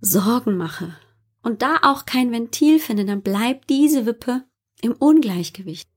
Sorgen 0.01 0.57
mache 0.57 0.97
und 1.43 1.63
da 1.63 1.79
auch 1.83 2.05
kein 2.05 2.31
Ventil 2.31 2.79
finde, 2.79 3.05
dann 3.05 3.23
bleibt 3.23 3.71
diese 3.71 4.05
Wippe 4.05 4.45
im 4.83 4.93
Ungleichgewicht. 4.93 5.89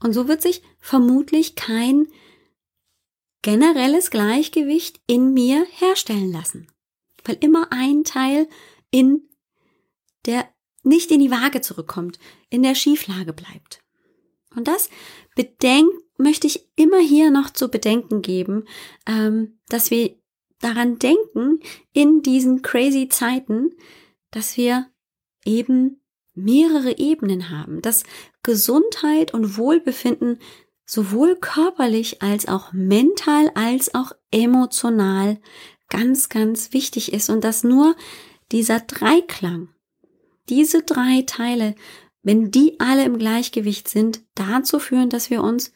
Und 0.00 0.12
so 0.12 0.28
wird 0.28 0.42
sich 0.42 0.62
vermutlich 0.78 1.54
kein 1.54 2.08
generelles 3.40 4.10
Gleichgewicht 4.10 5.00
in 5.06 5.32
mir 5.32 5.66
herstellen 5.70 6.30
lassen. 6.30 6.66
Weil 7.24 7.38
immer 7.40 7.68
ein 7.70 8.04
Teil 8.04 8.48
in 8.90 9.28
der 10.26 10.48
nicht 10.84 11.10
in 11.10 11.20
die 11.20 11.30
Waage 11.30 11.60
zurückkommt, 11.60 12.18
in 12.50 12.62
der 12.62 12.74
Schieflage 12.74 13.32
bleibt. 13.32 13.80
Und 14.54 14.68
das 14.68 14.88
bedenk, 15.34 15.90
möchte 16.16 16.46
ich 16.46 16.68
immer 16.76 17.00
hier 17.00 17.30
noch 17.30 17.50
zu 17.50 17.68
bedenken 17.68 18.22
geben, 18.22 18.66
ähm, 19.06 19.58
dass 19.68 19.90
wir 19.90 20.16
daran 20.60 20.98
denken 20.98 21.60
in 21.92 22.22
diesen 22.22 22.62
crazy 22.62 23.08
Zeiten, 23.08 23.72
dass 24.30 24.56
wir 24.56 24.86
eben 25.44 26.00
mehrere 26.34 26.98
Ebenen 26.98 27.50
haben, 27.50 27.82
dass 27.82 28.04
Gesundheit 28.42 29.34
und 29.34 29.56
Wohlbefinden 29.56 30.38
sowohl 30.86 31.36
körperlich 31.36 32.22
als 32.22 32.46
auch 32.46 32.72
mental 32.72 33.50
als 33.54 33.94
auch 33.94 34.12
emotional 34.30 35.40
ganz, 35.88 36.28
ganz 36.28 36.72
wichtig 36.72 37.12
ist 37.12 37.30
und 37.30 37.44
dass 37.44 37.64
nur 37.64 37.96
dieser 38.52 38.80
Dreiklang, 38.80 39.73
diese 40.48 40.82
drei 40.82 41.22
Teile, 41.26 41.74
wenn 42.22 42.50
die 42.50 42.80
alle 42.80 43.04
im 43.04 43.18
Gleichgewicht 43.18 43.88
sind, 43.88 44.22
dazu 44.34 44.78
führen, 44.78 45.10
dass 45.10 45.30
wir 45.30 45.42
uns 45.42 45.72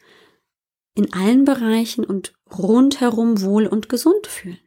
in 0.95 1.13
allen 1.13 1.45
Bereichen 1.45 2.03
und 2.03 2.33
rundherum 2.57 3.41
wohl 3.41 3.67
und 3.67 3.89
gesund 3.89 4.27
fühlen. 4.27 4.59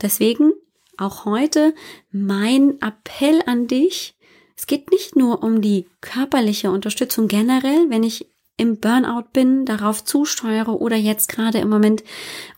Deswegen 0.00 0.52
auch 0.96 1.24
heute 1.24 1.74
mein 2.10 2.80
Appell 2.80 3.42
an 3.46 3.66
dich. 3.66 4.16
Es 4.56 4.66
geht 4.66 4.90
nicht 4.90 5.16
nur 5.16 5.42
um 5.42 5.60
die 5.60 5.88
körperliche 6.00 6.70
Unterstützung 6.70 7.28
generell, 7.28 7.88
wenn 7.88 8.02
ich 8.02 8.31
im 8.56 8.78
Burnout 8.78 9.28
bin, 9.32 9.64
darauf 9.64 10.04
zusteuere 10.04 10.80
oder 10.80 10.96
jetzt 10.96 11.28
gerade 11.28 11.58
im 11.58 11.68
Moment 11.68 12.04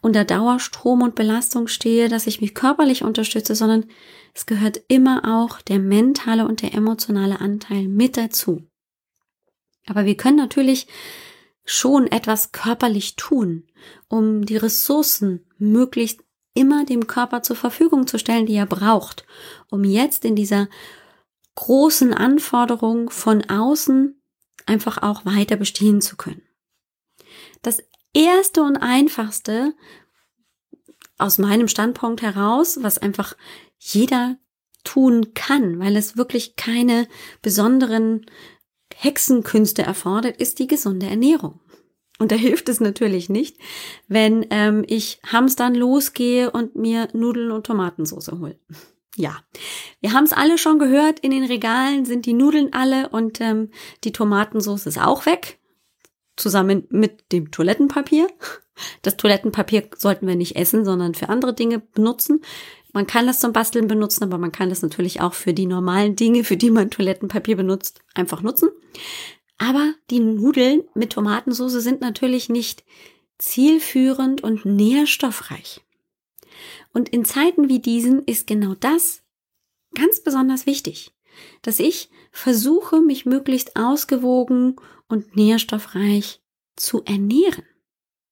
unter 0.00 0.24
Dauerstrom 0.24 1.02
und 1.02 1.14
Belastung 1.14 1.68
stehe, 1.68 2.08
dass 2.08 2.26
ich 2.26 2.40
mich 2.40 2.54
körperlich 2.54 3.02
unterstütze, 3.02 3.54
sondern 3.54 3.86
es 4.34 4.46
gehört 4.46 4.82
immer 4.88 5.22
auch 5.24 5.60
der 5.60 5.78
mentale 5.78 6.46
und 6.46 6.62
der 6.62 6.74
emotionale 6.74 7.40
Anteil 7.40 7.88
mit 7.88 8.16
dazu. 8.16 8.62
Aber 9.86 10.04
wir 10.04 10.16
können 10.16 10.36
natürlich 10.36 10.88
schon 11.64 12.06
etwas 12.08 12.52
körperlich 12.52 13.16
tun, 13.16 13.64
um 14.08 14.44
die 14.44 14.56
Ressourcen 14.56 15.46
möglichst 15.58 16.20
immer 16.54 16.84
dem 16.84 17.06
Körper 17.06 17.42
zur 17.42 17.56
Verfügung 17.56 18.06
zu 18.06 18.18
stellen, 18.18 18.46
die 18.46 18.54
er 18.54 18.66
braucht, 18.66 19.24
um 19.70 19.84
jetzt 19.84 20.24
in 20.24 20.36
dieser 20.36 20.68
großen 21.54 22.12
Anforderung 22.12 23.10
von 23.10 23.48
außen 23.48 24.20
einfach 24.66 25.02
auch 25.02 25.24
weiter 25.24 25.56
bestehen 25.56 26.00
zu 26.00 26.16
können. 26.16 26.42
Das 27.62 27.82
erste 28.12 28.62
und 28.62 28.76
einfachste 28.76 29.74
aus 31.18 31.38
meinem 31.38 31.68
Standpunkt 31.68 32.22
heraus, 32.22 32.78
was 32.82 32.98
einfach 32.98 33.36
jeder 33.78 34.36
tun 34.84 35.32
kann, 35.34 35.78
weil 35.78 35.96
es 35.96 36.16
wirklich 36.16 36.56
keine 36.56 37.08
besonderen 37.42 38.26
Hexenkünste 38.94 39.82
erfordert, 39.82 40.36
ist 40.36 40.58
die 40.58 40.66
gesunde 40.66 41.06
Ernährung. 41.06 41.60
Und 42.18 42.32
da 42.32 42.36
hilft 42.36 42.68
es 42.68 42.80
natürlich 42.80 43.28
nicht, 43.28 43.58
wenn 44.08 44.46
ähm, 44.50 44.84
ich 44.86 45.20
hamstern 45.26 45.74
losgehe 45.74 46.50
und 46.50 46.76
mir 46.76 47.08
Nudeln 47.12 47.50
und 47.50 47.66
Tomatensauce 47.66 48.32
hole. 48.32 48.58
Ja, 49.16 49.38
wir 50.00 50.12
haben 50.12 50.24
es 50.24 50.32
alle 50.32 50.58
schon 50.58 50.78
gehört, 50.78 51.20
in 51.20 51.30
den 51.30 51.44
Regalen 51.44 52.04
sind 52.04 52.26
die 52.26 52.32
Nudeln 52.32 52.72
alle 52.72 53.08
und 53.10 53.40
ähm, 53.40 53.70
die 54.02 54.12
Tomatensauce 54.12 54.86
ist 54.86 54.98
auch 54.98 55.24
weg, 55.24 55.60
zusammen 56.36 56.86
mit 56.90 57.32
dem 57.32 57.50
Toilettenpapier. 57.50 58.26
Das 59.02 59.16
Toilettenpapier 59.16 59.88
sollten 59.96 60.26
wir 60.26 60.34
nicht 60.34 60.56
essen, 60.56 60.84
sondern 60.84 61.14
für 61.14 61.28
andere 61.28 61.54
Dinge 61.54 61.78
benutzen. 61.78 62.40
Man 62.92 63.06
kann 63.06 63.26
das 63.28 63.38
zum 63.38 63.52
Basteln 63.52 63.86
benutzen, 63.86 64.24
aber 64.24 64.36
man 64.36 64.50
kann 64.50 64.68
das 64.68 64.82
natürlich 64.82 65.20
auch 65.20 65.34
für 65.34 65.52
die 65.52 65.66
normalen 65.66 66.16
Dinge, 66.16 66.42
für 66.42 66.56
die 66.56 66.72
man 66.72 66.90
Toilettenpapier 66.90 67.56
benutzt, 67.56 68.00
einfach 68.14 68.42
nutzen. 68.42 68.70
Aber 69.58 69.94
die 70.10 70.18
Nudeln 70.18 70.82
mit 70.94 71.12
Tomatensauce 71.12 71.82
sind 71.82 72.00
natürlich 72.00 72.48
nicht 72.48 72.84
zielführend 73.38 74.42
und 74.42 74.64
nährstoffreich. 74.64 75.83
Und 76.92 77.08
in 77.08 77.24
Zeiten 77.24 77.68
wie 77.68 77.80
diesen 77.80 78.22
ist 78.24 78.46
genau 78.46 78.74
das 78.74 79.22
ganz 79.94 80.20
besonders 80.20 80.66
wichtig, 80.66 81.12
dass 81.62 81.80
ich 81.80 82.10
versuche, 82.30 83.00
mich 83.00 83.26
möglichst 83.26 83.76
ausgewogen 83.76 84.76
und 85.08 85.36
nährstoffreich 85.36 86.42
zu 86.76 87.02
ernähren. 87.04 87.64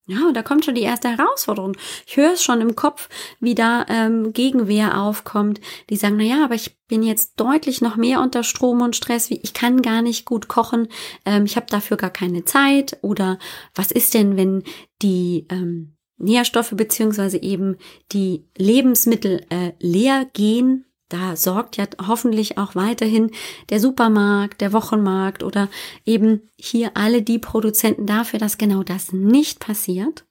Ja, 0.07 0.27
und 0.27 0.35
da 0.35 0.43
kommt 0.43 0.65
schon 0.65 0.75
die 0.75 0.83
erste 0.83 1.17
Herausforderung. 1.17 1.77
Ich 2.07 2.17
höre 2.17 2.33
es 2.33 2.43
schon 2.43 2.61
im 2.61 2.75
Kopf, 2.75 3.09
wie 3.39 3.55
da 3.55 3.87
ähm, 3.89 4.33
Gegenwehr 4.33 5.01
aufkommt. 5.01 5.61
Die 5.91 5.97
sagen, 5.97 6.17
na 6.17 6.25
ja, 6.25 6.45
aber 6.45 6.57
ich 6.57 6.77
bin 6.89 7.05
jetzt 7.05 7.39
deutlich 7.39 7.81
noch 7.81 7.95
mehr 7.95 8.21
unter 8.21 8.43
Strom 8.43 8.83
und 8.83 8.97
Stress, 8.97 9.31
wie 9.31 9.41
ich 9.43 9.55
kann 9.55 9.81
gar 9.81 10.03
nicht 10.03 10.25
gut 10.25 10.49
kochen, 10.49 10.89
ähm, 11.25 11.45
ich 11.45 11.55
habe 11.55 11.67
dafür 11.67 11.97
gar 11.97 12.11
keine 12.11 12.45
Zeit. 12.45 12.99
Oder 13.03 13.39
was 13.77 13.93
ist 13.93 14.15
denn, 14.15 14.37
wenn 14.37 14.65
die 15.03 15.47
ähm, 15.51 15.97
Nährstoffe 16.23 16.73
beziehungsweise 16.75 17.43
eben 17.43 17.77
die 18.13 18.45
Lebensmittel 18.57 19.45
äh, 19.51 19.73
leer 19.81 20.27
gehen? 20.33 20.87
Da 21.09 21.37
sorgt 21.37 21.77
ja 21.77 21.87
hoffentlich 22.07 22.57
auch 22.57 22.75
weiterhin 22.75 23.31
der 23.69 23.81
Supermarkt, 23.81 24.63
der 24.63 24.73
Wochenmarkt 24.73 25.43
oder 25.43 25.69
eben 26.07 26.49
hier 26.57 26.93
alle 26.95 27.21
die 27.21 27.39
Produzenten 27.39 28.07
dafür, 28.07 28.39
dass 28.39 28.57
genau 28.57 28.83
das 28.83 29.13
nicht 29.13 29.61
passiert. 29.61 30.25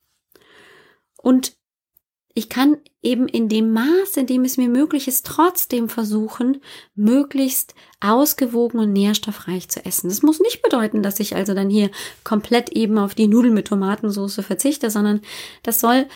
Und 1.21 1.55
ich 2.33 2.49
kann 2.49 2.77
eben 3.01 3.27
in 3.27 3.49
dem 3.49 3.73
Maß, 3.73 4.15
in 4.17 4.27
dem 4.27 4.43
es 4.45 4.57
mir 4.57 4.69
möglich 4.69 5.07
ist, 5.07 5.25
trotzdem 5.25 5.89
versuchen, 5.89 6.61
möglichst 6.95 7.75
ausgewogen 7.99 8.79
und 8.79 8.93
nährstoffreich 8.93 9.69
zu 9.69 9.85
essen. 9.85 10.09
Das 10.09 10.21
muss 10.21 10.39
nicht 10.39 10.61
bedeuten, 10.61 11.03
dass 11.03 11.19
ich 11.19 11.35
also 11.35 11.53
dann 11.53 11.69
hier 11.69 11.89
komplett 12.23 12.69
eben 12.69 12.97
auf 12.97 13.15
die 13.15 13.27
Nudeln 13.27 13.53
mit 13.53 13.67
Tomatensauce 13.67 14.41
verzichte, 14.45 14.89
sondern 14.89 15.21
das 15.63 15.79
soll 15.79 16.07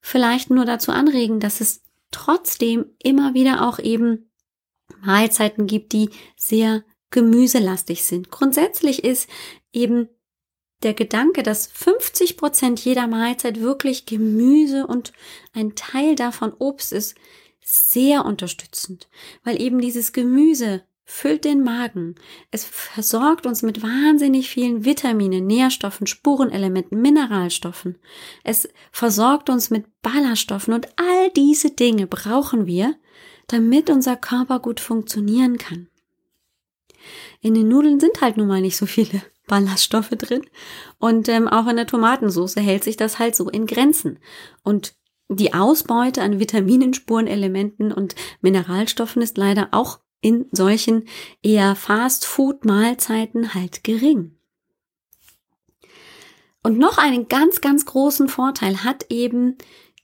vielleicht 0.00 0.50
nur 0.50 0.64
dazu 0.64 0.90
anregen, 0.90 1.38
dass 1.38 1.60
es 1.60 1.82
trotzdem 2.10 2.86
immer 2.98 3.34
wieder 3.34 3.68
auch 3.68 3.78
eben 3.78 4.30
Mahlzeiten 5.00 5.66
gibt, 5.66 5.92
die 5.92 6.10
sehr 6.36 6.82
gemüselastig 7.10 8.04
sind. 8.04 8.30
Grundsätzlich 8.30 9.04
ist 9.04 9.28
eben 9.72 10.08
der 10.82 10.94
Gedanke, 10.94 11.42
dass 11.42 11.66
50 11.66 12.36
Prozent 12.36 12.84
jeder 12.84 13.06
Mahlzeit 13.06 13.60
wirklich 13.60 14.06
Gemüse 14.06 14.86
und 14.86 15.12
ein 15.52 15.74
Teil 15.74 16.14
davon 16.14 16.52
Obst 16.58 16.92
ist, 16.92 17.16
sehr 17.62 18.24
unterstützend, 18.24 19.08
weil 19.44 19.60
eben 19.60 19.80
dieses 19.80 20.12
Gemüse 20.12 20.82
füllt 21.04 21.44
den 21.44 21.62
Magen. 21.62 22.14
Es 22.50 22.64
versorgt 22.64 23.44
uns 23.44 23.62
mit 23.62 23.82
wahnsinnig 23.82 24.48
vielen 24.48 24.84
Vitaminen, 24.84 25.46
Nährstoffen, 25.46 26.06
Spurenelementen, 26.06 27.00
Mineralstoffen. 27.00 27.98
Es 28.44 28.68
versorgt 28.92 29.50
uns 29.50 29.70
mit 29.70 29.86
Ballaststoffen 30.02 30.72
und 30.72 30.88
all 30.96 31.30
diese 31.30 31.70
Dinge 31.70 32.06
brauchen 32.06 32.66
wir, 32.66 32.94
damit 33.48 33.90
unser 33.90 34.16
Körper 34.16 34.60
gut 34.60 34.78
funktionieren 34.78 35.58
kann. 35.58 35.88
In 37.40 37.54
den 37.54 37.68
Nudeln 37.68 37.98
sind 37.98 38.20
halt 38.20 38.36
nun 38.36 38.46
mal 38.46 38.60
nicht 38.60 38.76
so 38.76 38.86
viele 38.86 39.22
Ballaststoffe 39.50 40.10
drin. 40.10 40.46
Und 40.98 41.28
ähm, 41.28 41.48
auch 41.48 41.66
in 41.66 41.76
der 41.76 41.86
Tomatensauce 41.86 42.56
hält 42.56 42.84
sich 42.84 42.96
das 42.96 43.18
halt 43.18 43.34
so 43.34 43.50
in 43.50 43.66
Grenzen. 43.66 44.18
Und 44.62 44.94
die 45.28 45.52
Ausbeute 45.52 46.22
an 46.22 46.40
Vitaminen, 46.40 46.94
Spurenelementen 46.94 47.92
und 47.92 48.14
Mineralstoffen 48.40 49.22
ist 49.22 49.36
leider 49.36 49.68
auch 49.72 49.98
in 50.20 50.46
solchen 50.52 51.04
eher 51.42 51.74
Fast-Food-Mahlzeiten 51.74 53.54
halt 53.54 53.84
gering. 53.84 54.36
Und 56.62 56.78
noch 56.78 56.98
einen 56.98 57.26
ganz, 57.28 57.60
ganz 57.60 57.86
großen 57.86 58.28
Vorteil 58.28 58.84
hat 58.84 59.06
eben 59.08 59.56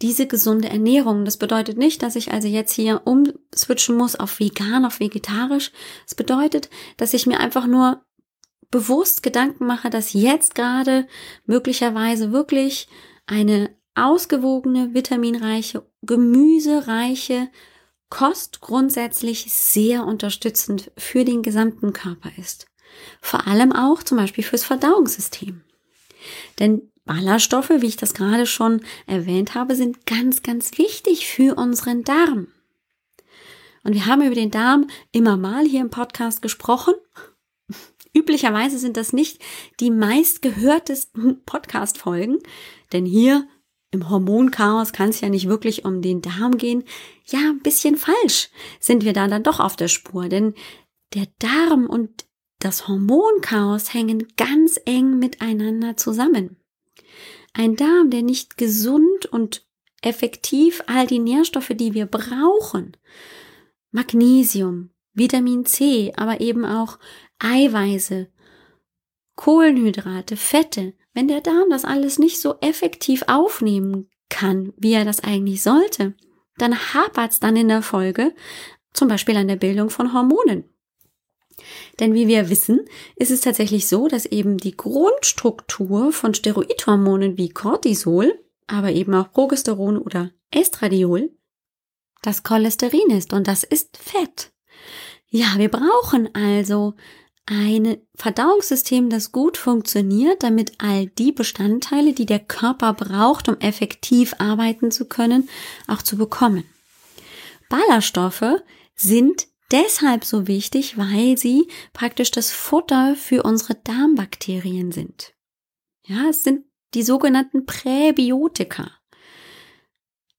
diese 0.03 0.27
gesunde 0.27 0.69
Ernährung. 0.69 1.25
Das 1.25 1.37
bedeutet 1.37 1.79
nicht, 1.79 2.03
dass 2.03 2.17
ich 2.17 2.33
also 2.33 2.49
jetzt 2.49 2.73
hier 2.73 3.03
umswitchen 3.05 3.97
muss 3.97 4.17
auf 4.17 4.41
vegan, 4.41 4.85
auf 4.85 5.01
vegetarisch. 5.01 5.71
Es 6.07 6.15
bedeutet, 6.15 6.69
dass 6.97 7.15
ich 7.15 7.27
mir 7.27 7.41
einfach 7.41 7.67
nur 7.67 8.06
bewusst 8.71 9.23
Gedanken 9.23 9.67
mache, 9.67 9.91
dass 9.91 10.13
jetzt 10.13 10.55
gerade 10.55 11.07
möglicherweise 11.47 12.33
wirklich 12.33 12.89
eine 13.27 13.71
ausgewogene, 13.95 14.95
vitaminreiche, 14.95 15.87
gemüsereiche 16.03 17.49
Kost 18.09 18.61
grundsätzlich 18.61 19.53
sehr 19.53 20.05
unterstützend 20.05 20.93
für 20.97 21.25
den 21.25 21.43
gesamten 21.43 21.93
Körper 21.93 22.31
ist. 22.37 22.67
Vor 23.21 23.47
allem 23.47 23.73
auch 23.73 24.03
zum 24.03 24.19
Beispiel 24.19 24.45
fürs 24.45 24.65
Verdauungssystem. 24.65 25.63
Denn 26.59 26.91
Ballaststoffe, 27.05 27.71
wie 27.71 27.87
ich 27.87 27.97
das 27.97 28.15
gerade 28.15 28.47
schon 28.47 28.83
erwähnt 29.07 29.55
habe, 29.55 29.75
sind 29.75 30.07
ganz, 30.07 30.43
ganz 30.43 30.77
wichtig 30.79 31.27
für 31.27 31.57
unseren 31.57 32.03
Darm. 32.05 32.49
Und 33.85 33.95
wir 33.95 34.07
haben 34.07 34.23
über 34.23 34.35
den 34.35 34.51
Darm 34.51 34.89
immer 35.13 35.37
mal 35.37 35.65
hier 35.65 35.81
im 35.81 35.91
Podcast 35.91 36.43
gesprochen. 36.43 36.95
Üblicherweise 38.17 38.79
sind 38.79 38.97
das 38.97 39.13
nicht 39.13 39.43
die 39.79 39.91
meistgehörtesten 39.91 41.43
Podcast-Folgen, 41.45 42.39
denn 42.95 43.05
hier 43.05 43.47
im 43.91 44.09
Hormonchaos 44.09 44.95
kann 44.95 45.11
es 45.11 45.21
ja 45.21 45.29
nicht 45.29 45.49
wirklich 45.49 45.85
um 45.85 46.01
den 46.01 46.23
Darm 46.23 46.57
gehen. 46.57 46.85
Ja, 47.27 47.41
ein 47.41 47.61
bisschen 47.61 47.97
falsch 47.97 48.49
sind 48.81 49.05
wir 49.05 49.13
da 49.13 49.29
dann 49.29 49.43
doch 49.43 49.61
auf 49.61 49.77
der 49.77 49.89
Spur, 49.89 50.31
denn 50.31 50.55
der 51.13 51.27
Darm 51.39 51.91
und 51.91 52.25
das 52.59 52.89
Hormonchaos 52.89 53.93
hängen 53.93 54.27
ganz 54.39 54.81
eng 54.87 55.19
miteinander 55.19 55.99
zusammen. 55.99 56.57
Ein 57.53 57.77
Darm, 57.77 58.09
der 58.09 58.23
nicht 58.23 58.57
gesund 58.57 59.27
und 59.27 59.67
effektiv 60.01 60.83
all 60.87 61.07
die 61.07 61.19
Nährstoffe, 61.19 61.73
die 61.75 61.93
wir 61.93 62.07
brauchen, 62.07 62.97
Magnesium, 63.91 64.91
Vitamin 65.13 65.65
C, 65.65 66.13
aber 66.17 66.41
eben 66.41 66.65
auch 66.65 66.99
Eiweiße, 67.39 68.29
Kohlenhydrate, 69.37 70.37
Fette, 70.37 70.95
wenn 71.13 71.29
der 71.29 71.41
Darm 71.41 71.71
das 71.71 71.85
alles 71.85 72.19
nicht 72.19 72.41
so 72.41 72.57
effektiv 72.61 73.25
aufnehmen 73.27 74.11
kann, 74.29 74.73
wie 74.77 74.93
er 74.93 75.05
das 75.05 75.21
eigentlich 75.23 75.63
sollte, 75.63 76.15
dann 76.59 76.95
hapert 76.95 77.33
es 77.33 77.41
dann 77.41 77.57
in 77.57 77.69
der 77.69 77.83
Folge 77.83 78.35
zum 78.93 79.09
Beispiel 79.09 79.37
an 79.37 79.49
der 79.49 79.57
Bildung 79.57 79.91
von 79.91 80.13
Hormonen. 80.13 80.65
Denn 82.01 82.15
wie 82.15 82.29
wir 82.29 82.51
wissen, 82.51 82.81
ist 83.15 83.31
es 83.31 83.41
tatsächlich 83.41 83.87
so, 83.87 84.09
dass 84.09 84.27
eben 84.27 84.59
die 84.59 84.77
Grundstruktur 84.77 86.13
von 86.13 86.35
Steroidhormonen 86.35 87.39
wie 87.39 87.49
Cortisol, 87.49 88.39
aber 88.67 88.93
eben 88.93 89.15
auch 89.15 89.33
Progesteron 89.33 89.97
oder 89.97 90.33
Estradiol, 90.51 91.31
das 92.23 92.43
Cholesterin 92.43 93.11
ist 93.11 93.33
und 93.33 93.47
das 93.47 93.63
ist 93.63 93.97
Fett. 93.97 94.53
Ja, 95.29 95.55
wir 95.57 95.71
brauchen 95.71 96.35
also 96.35 96.95
ein 97.47 97.99
Verdauungssystem, 98.17 99.09
das 99.09 99.31
gut 99.31 99.57
funktioniert, 99.57 100.43
damit 100.43 100.73
all 100.79 101.07
die 101.07 101.33
Bestandteile, 101.33 102.13
die 102.13 102.27
der 102.27 102.41
Körper 102.41 102.93
braucht, 102.93 103.49
um 103.49 103.59
effektiv 103.61 104.35
arbeiten 104.39 104.91
zu 104.91 105.07
können, 105.07 105.49
auch 105.87 106.03
zu 106.03 106.17
bekommen. 106.17 106.65
Ballaststoffe 107.69 108.63
sind 108.97 109.47
deshalb 109.71 110.25
so 110.25 110.47
wichtig, 110.49 110.99
weil 110.99 111.39
sie 111.39 111.69
praktisch 111.93 112.33
das 112.33 112.51
Futter 112.51 113.15
für 113.17 113.43
unsere 113.45 113.75
Darmbakterien 113.77 114.93
sind. 114.93 115.35
Ja, 116.05 116.29
es 116.29 116.45
sind 116.45 116.65
die 116.95 117.03
sogenannten 117.03 117.67
Präbiotika. 117.67 118.91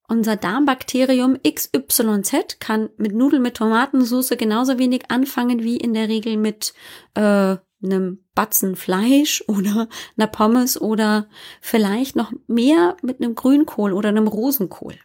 Unser 0.09 0.37
Darmbakterium 0.37 1.37
XYZ 1.43 2.59
kann 2.59 2.89
mit 2.97 3.13
Nudeln 3.13 3.41
mit 3.41 3.57
Tomatensauce 3.57 4.29
genauso 4.37 4.79
wenig 4.79 5.11
anfangen 5.11 5.63
wie 5.63 5.75
in 5.75 5.93
der 5.93 6.07
Regel 6.07 6.37
mit 6.37 6.73
äh, 7.13 7.57
einem 7.83 8.23
Batzen 8.33 8.77
Fleisch 8.77 9.43
oder 9.47 9.89
einer 10.15 10.27
Pommes 10.27 10.79
oder 10.79 11.27
vielleicht 11.61 12.15
noch 12.15 12.31
mehr 12.47 12.95
mit 13.01 13.21
einem 13.21 13.35
Grünkohl 13.35 13.91
oder 13.91 14.09
einem 14.09 14.27
Rosenkohl. 14.27 14.95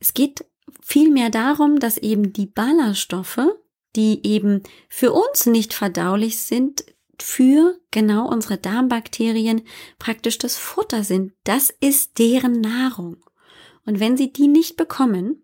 Es 0.00 0.12
geht 0.12 0.44
vielmehr 0.82 1.30
darum, 1.30 1.78
dass 1.78 1.96
eben 1.96 2.34
die 2.34 2.46
Ballaststoffe, 2.46 3.40
die 3.96 4.26
eben 4.26 4.62
für 4.90 5.12
uns 5.12 5.46
nicht 5.46 5.72
verdaulich 5.72 6.36
sind, 6.36 6.84
für 7.18 7.78
genau 7.90 8.28
unsere 8.28 8.58
Darmbakterien 8.58 9.62
praktisch 9.98 10.36
das 10.36 10.58
Futter 10.58 11.02
sind. 11.02 11.32
Das 11.44 11.70
ist 11.70 12.18
deren 12.18 12.60
Nahrung. 12.60 13.16
Und 13.86 14.00
wenn 14.00 14.16
sie 14.16 14.32
die 14.32 14.48
nicht 14.48 14.76
bekommen, 14.76 15.42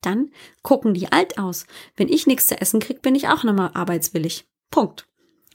dann 0.00 0.30
gucken 0.62 0.94
die 0.94 1.10
alt 1.12 1.38
aus. 1.38 1.66
Wenn 1.96 2.08
ich 2.08 2.26
nichts 2.26 2.46
zu 2.46 2.60
essen 2.60 2.80
krieg, 2.80 3.02
bin 3.02 3.14
ich 3.14 3.28
auch 3.28 3.44
nochmal 3.44 3.70
arbeitswillig. 3.74 4.46
Punkt. 4.70 5.06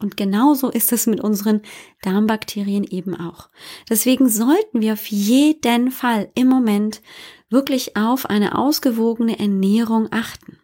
Und 0.01 0.17
genauso 0.17 0.69
ist 0.69 0.91
es 0.91 1.07
mit 1.07 1.21
unseren 1.21 1.61
Darmbakterien 2.01 2.83
eben 2.83 3.15
auch. 3.15 3.49
Deswegen 3.89 4.27
sollten 4.27 4.81
wir 4.81 4.93
auf 4.93 5.05
jeden 5.07 5.89
Fall 5.89 6.29
im 6.35 6.47
Moment 6.47 7.01
wirklich 7.49 7.95
auf 7.95 8.25
eine 8.25 8.57
ausgewogene 8.57 9.39
Ernährung 9.39 10.09
achten. 10.11 10.59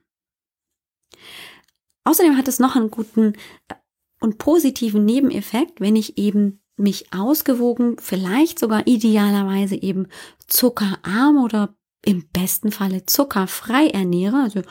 Außerdem 2.03 2.35
hat 2.35 2.47
es 2.47 2.59
noch 2.59 2.75
einen 2.75 2.91
guten 2.91 3.33
äh, 3.69 3.75
und 4.19 4.37
positiven 4.37 5.05
Nebeneffekt, 5.05 5.79
wenn 5.79 5.95
ich 5.95 6.17
eben 6.17 6.61
mich 6.75 7.13
ausgewogen, 7.13 7.97
vielleicht 7.99 8.59
sogar 8.59 8.85
idealerweise 8.87 9.75
eben 9.75 10.07
zuckerarm 10.51 11.37
oder 11.37 11.75
im 12.03 12.27
besten 12.29 12.71
Falle 12.71 13.05
zuckerfrei 13.05 13.87
ernähre. 13.87 14.41
Also 14.41 14.61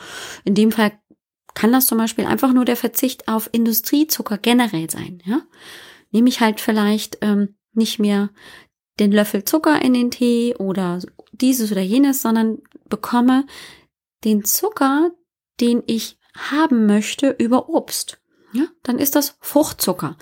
in 0.43 0.55
dem 0.55 0.71
Fall 0.71 0.91
kann 1.53 1.71
das 1.71 1.87
zum 1.87 1.97
Beispiel 1.97 2.25
einfach 2.25 2.53
nur 2.53 2.65
der 2.65 2.75
Verzicht 2.75 3.27
auf 3.27 3.49
Industriezucker 3.51 4.37
generell 4.37 4.89
sein. 4.89 5.21
Ja? 5.25 5.41
Nehme 6.11 6.29
ich 6.29 6.41
halt 6.41 6.61
vielleicht 6.61 7.17
ähm, 7.21 7.55
nicht 7.73 7.99
mehr 7.99 8.29
den 8.99 9.11
Löffel 9.11 9.43
Zucker 9.45 9.81
in 9.81 9.93
den 9.93 10.11
Tee 10.11 10.55
oder 10.55 10.99
dieses 11.31 11.71
oder 11.71 11.81
jenes, 11.81 12.21
sondern 12.21 12.59
bekomme 12.89 13.45
den 14.23 14.43
Zucker, 14.43 15.11
den 15.59 15.83
ich 15.87 16.17
haben 16.35 16.85
möchte, 16.85 17.35
über 17.39 17.69
Obst. 17.69 18.21
Ja, 18.53 18.65
dann 18.83 18.99
ist 18.99 19.15
das 19.15 19.37
Fruchtzucker. 19.39 20.17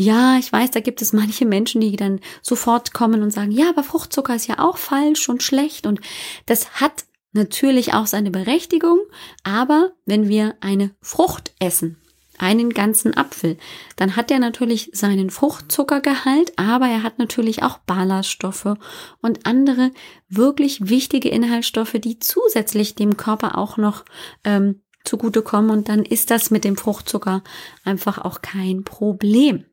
Ja, 0.00 0.38
ich 0.38 0.52
weiß, 0.52 0.70
da 0.70 0.78
gibt 0.78 1.02
es 1.02 1.12
manche 1.12 1.44
Menschen, 1.44 1.80
die 1.80 1.96
dann 1.96 2.20
sofort 2.40 2.94
kommen 2.94 3.20
und 3.20 3.32
sagen, 3.32 3.50
ja, 3.50 3.68
aber 3.68 3.82
Fruchtzucker 3.82 4.36
ist 4.36 4.46
ja 4.46 4.60
auch 4.60 4.78
falsch 4.78 5.28
und 5.28 5.42
schlecht. 5.42 5.88
Und 5.88 6.00
das 6.46 6.80
hat 6.80 7.04
natürlich 7.32 7.94
auch 7.94 8.06
seine 8.06 8.30
Berechtigung, 8.30 9.00
aber 9.42 9.90
wenn 10.06 10.28
wir 10.28 10.54
eine 10.60 10.94
Frucht 11.00 11.52
essen, 11.58 11.96
einen 12.38 12.70
ganzen 12.70 13.16
Apfel, 13.16 13.56
dann 13.96 14.14
hat 14.14 14.30
er 14.30 14.38
natürlich 14.38 14.90
seinen 14.92 15.30
Fruchtzuckergehalt, 15.30 16.52
aber 16.56 16.86
er 16.86 17.02
hat 17.02 17.18
natürlich 17.18 17.64
auch 17.64 17.78
Ballaststoffe 17.78 18.76
und 19.20 19.46
andere 19.46 19.90
wirklich 20.28 20.88
wichtige 20.88 21.28
Inhaltsstoffe, 21.28 21.96
die 21.98 22.20
zusätzlich 22.20 22.94
dem 22.94 23.16
Körper 23.16 23.58
auch 23.58 23.78
noch 23.78 24.04
ähm, 24.44 24.80
zugutekommen. 25.02 25.72
Und 25.72 25.88
dann 25.88 26.04
ist 26.04 26.30
das 26.30 26.52
mit 26.52 26.62
dem 26.62 26.76
Fruchtzucker 26.76 27.42
einfach 27.82 28.18
auch 28.18 28.42
kein 28.42 28.84
Problem. 28.84 29.64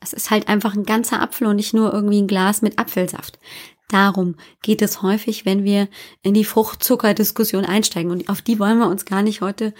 Es 0.00 0.12
ist 0.12 0.30
halt 0.30 0.48
einfach 0.48 0.74
ein 0.74 0.84
ganzer 0.84 1.20
Apfel 1.20 1.46
und 1.46 1.56
nicht 1.56 1.74
nur 1.74 1.92
irgendwie 1.92 2.20
ein 2.20 2.26
Glas 2.26 2.62
mit 2.62 2.78
Apfelsaft. 2.78 3.38
Darum 3.88 4.36
geht 4.62 4.82
es 4.82 5.02
häufig, 5.02 5.44
wenn 5.44 5.64
wir 5.64 5.88
in 6.22 6.34
die 6.34 6.44
Fruchtzuckerdiskussion 6.44 7.64
einsteigen. 7.64 8.10
Und 8.10 8.28
auf 8.28 8.42
die 8.42 8.58
wollen 8.58 8.78
wir 8.78 8.88
uns 8.88 9.04
gar 9.04 9.22
nicht 9.22 9.40
heute 9.40 9.74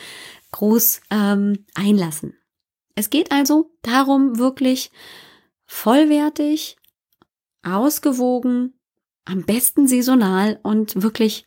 groß 0.53 1.00
ähm, 1.11 1.64
einlassen. 1.74 2.38
Es 2.94 3.11
geht 3.11 3.33
also 3.33 3.70
darum, 3.83 4.38
wirklich 4.38 4.92
vollwertig, 5.66 6.77
ausgewogen, 7.62 8.79
am 9.24 9.42
besten 9.42 9.88
saisonal 9.88 10.61
und 10.62 11.03
wirklich 11.03 11.46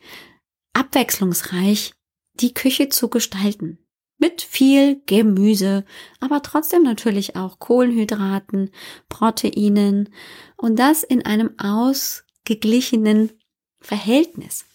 abwechslungsreich 0.74 1.94
die 2.34 2.54
Küche 2.54 2.90
zu 2.90 3.10
gestalten 3.10 3.80
mit 4.18 4.42
viel 4.42 5.02
Gemüse, 5.06 5.86
aber 6.20 6.42
trotzdem 6.42 6.84
natürlich 6.84 7.36
auch 7.36 7.60
Kohlenhydraten, 7.60 8.72
Proteinen 9.10 10.10
und 10.56 10.78
das 10.78 11.04
in 11.04 11.26
einem 11.26 11.52
ausgeglichenen 11.60 13.32
Verhältnis. 13.80 14.66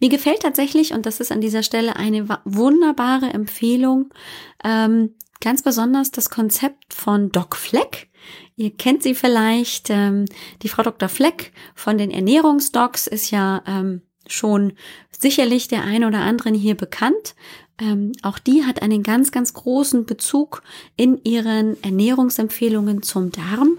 Mir 0.00 0.08
gefällt 0.08 0.40
tatsächlich, 0.40 0.92
und 0.92 1.06
das 1.06 1.20
ist 1.20 1.32
an 1.32 1.40
dieser 1.40 1.62
Stelle 1.62 1.96
eine 1.96 2.28
wunderbare 2.44 3.26
Empfehlung 3.26 4.12
ähm, 4.64 5.14
ganz 5.40 5.62
besonders 5.62 6.10
das 6.10 6.30
Konzept 6.30 6.94
von 6.94 7.30
Doc 7.30 7.56
Fleck. 7.56 8.08
Ihr 8.56 8.74
kennt 8.76 9.02
sie 9.02 9.14
vielleicht. 9.14 9.90
Ähm, 9.90 10.24
die 10.62 10.68
Frau 10.68 10.82
Dr. 10.82 11.08
Fleck 11.08 11.52
von 11.74 11.98
den 11.98 12.10
Ernährungsdocs 12.10 13.06
ist 13.06 13.30
ja 13.30 13.62
ähm, 13.66 14.02
schon 14.26 14.72
sicherlich 15.10 15.68
der 15.68 15.84
ein 15.84 16.04
oder 16.04 16.20
anderen 16.20 16.54
hier 16.54 16.74
bekannt. 16.74 17.34
Ähm, 17.78 18.12
auch 18.22 18.38
die 18.38 18.64
hat 18.64 18.82
einen 18.82 19.02
ganz, 19.02 19.32
ganz 19.32 19.52
großen 19.52 20.06
Bezug 20.06 20.62
in 20.96 21.22
ihren 21.24 21.82
Ernährungsempfehlungen 21.82 23.02
zum 23.02 23.30
Darm. 23.32 23.78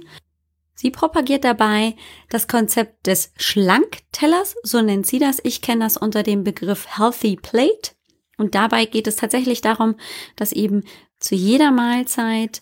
Sie 0.76 0.92
propagiert 0.92 1.44
dabei 1.44 1.96
das 2.30 2.48
Konzept 2.48 3.08
des 3.08 3.32
Schlanktellers, 3.38 4.56
so 4.62 4.82
nennt 4.82 5.08
sie 5.08 5.18
das. 5.18 5.40
Ich 5.44 5.64
kenne 5.64 5.84
das 5.84 5.98
unter 5.98 6.22
dem 6.22 6.44
Begriff 6.44 6.98
Healthy 6.98 7.38
Plate. 7.38 7.92
Und 8.38 8.54
dabei 8.54 8.86
geht 8.86 9.08
es 9.08 9.16
tatsächlich 9.16 9.62
darum, 9.62 9.96
dass 10.36 10.52
eben 10.52 10.84
zu 11.20 11.34
jeder 11.34 11.72
Mahlzeit 11.72 12.62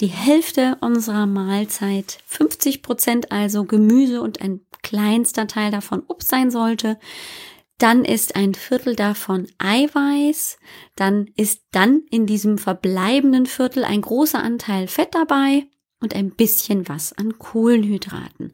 die 0.00 0.06
Hälfte 0.06 0.76
unserer 0.80 1.26
Mahlzeit, 1.26 2.18
50 2.26 2.82
Prozent 2.82 3.32
also 3.32 3.64
Gemüse 3.64 4.22
und 4.22 4.40
ein 4.40 4.60
kleinster 4.82 5.48
Teil 5.48 5.72
davon 5.72 6.04
Obst 6.06 6.28
sein 6.28 6.52
sollte. 6.52 6.98
Dann 7.78 8.04
ist 8.04 8.36
ein 8.36 8.54
Viertel 8.54 8.96
davon 8.96 9.48
Eiweiß. 9.58 10.58
Dann 10.94 11.30
ist 11.36 11.62
dann 11.72 12.02
in 12.10 12.26
diesem 12.26 12.58
verbleibenden 12.58 13.46
Viertel 13.46 13.84
ein 13.84 14.00
großer 14.00 14.42
Anteil 14.42 14.88
Fett 14.88 15.14
dabei 15.14 15.66
und 16.00 16.14
ein 16.14 16.30
bisschen 16.30 16.88
was 16.88 17.12
an 17.12 17.38
Kohlenhydraten. 17.38 18.52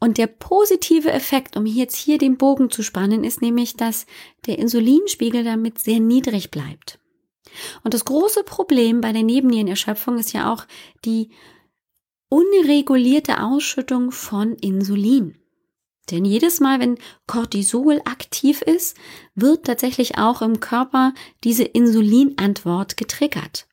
Und 0.00 0.16
der 0.16 0.28
positive 0.28 1.10
Effekt, 1.10 1.56
um 1.56 1.66
jetzt 1.66 1.96
hier 1.96 2.18
den 2.18 2.38
Bogen 2.38 2.70
zu 2.70 2.82
spannen, 2.82 3.24
ist 3.24 3.42
nämlich, 3.42 3.76
dass 3.76 4.06
der 4.46 4.58
Insulinspiegel 4.58 5.42
damit 5.42 5.78
sehr 5.78 5.98
niedrig 5.98 6.50
bleibt. 6.50 7.00
Und 7.82 7.94
das 7.94 8.04
große 8.04 8.44
Problem 8.44 9.00
bei 9.00 9.12
der 9.12 9.24
Nebennierenerschöpfung 9.24 10.18
ist 10.18 10.32
ja 10.32 10.52
auch 10.52 10.66
die 11.04 11.30
unregulierte 12.28 13.42
Ausschüttung 13.42 14.12
von 14.12 14.54
Insulin. 14.54 15.38
Denn 16.10 16.24
jedes 16.24 16.60
Mal, 16.60 16.80
wenn 16.80 16.98
Cortisol 17.26 18.00
aktiv 18.04 18.62
ist, 18.62 18.96
wird 19.34 19.66
tatsächlich 19.66 20.18
auch 20.18 20.42
im 20.42 20.60
Körper 20.60 21.14
diese 21.44 21.64
Insulinantwort 21.64 22.96
getriggert. 22.96 23.68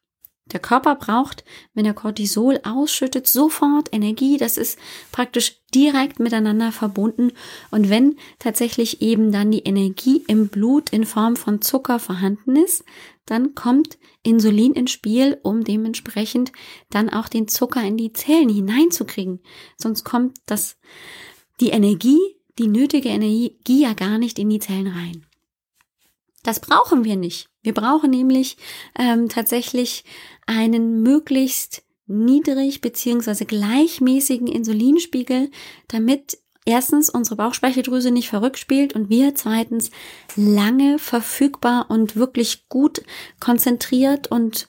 Der 0.52 0.60
Körper 0.60 0.94
braucht, 0.94 1.44
wenn 1.74 1.88
er 1.88 1.96
Cortisol 1.96 2.60
ausschüttet, 2.64 3.28
sofort 3.28 3.90
Energie. 3.92 4.38
Das 4.38 4.58
ist 4.58 4.78
praktisch 5.12 5.60
direkt 5.74 6.20
miteinander 6.20 6.72
verbunden. 6.72 7.32
Und 7.72 7.90
wenn 7.90 8.18
tatsächlich 8.38 9.02
eben 9.02 9.32
dann 9.32 9.50
die 9.50 9.64
Energie 9.64 10.24
im 10.28 10.50
Blut 10.50 10.92
in 10.92 11.06
Form 11.06 11.36
von 11.36 11.62
Zucker 11.62 11.98
vorhanden 11.98 12.58
ist, 12.58 12.84
dann 13.26 13.56
kommt 13.56 13.98
Insulin 14.22 14.74
ins 14.74 14.92
Spiel, 14.92 15.40
um 15.42 15.64
dementsprechend 15.64 16.52
dann 16.92 17.10
auch 17.10 17.28
den 17.28 17.48
Zucker 17.48 17.82
in 17.82 17.98
die 17.98 18.14
Zellen 18.14 18.50
hineinzukriegen. 18.50 19.40
Sonst 19.78 20.04
kommt 20.04 20.38
das, 20.46 20.78
die 21.60 21.70
Energie, 21.70 22.20
die 22.58 22.68
nötige 22.68 23.10
Energie 23.10 23.56
ja 23.68 23.94
gar 23.94 24.18
nicht 24.18 24.40
in 24.40 24.50
die 24.50 24.60
Zellen 24.60 24.88
rein. 24.88 25.26
Das 26.44 26.60
brauchen 26.60 27.04
wir 27.04 27.16
nicht. 27.16 27.50
Wir 27.64 27.74
brauchen 27.74 28.12
nämlich 28.12 28.58
ähm, 28.98 29.30
tatsächlich 29.30 30.04
einen 30.46 31.02
möglichst 31.02 31.84
niedrig 32.06 32.82
beziehungsweise 32.82 33.46
gleichmäßigen 33.46 34.48
Insulinspiegel, 34.48 35.50
damit 35.88 36.38
erstens 36.66 37.10
unsere 37.10 37.36
Bauchspeicheldrüse 37.36 38.12
nicht 38.12 38.30
verrückt 38.30 38.60
spielt 38.60 38.94
und 38.94 39.10
wir 39.10 39.36
zweitens 39.36 39.90
lange 40.36 41.00
verfügbar 41.00 41.88
und 41.90 42.16
wirklich 42.16 42.70
gut 42.70 43.02
konzentriert 43.40 44.30
und 44.30 44.68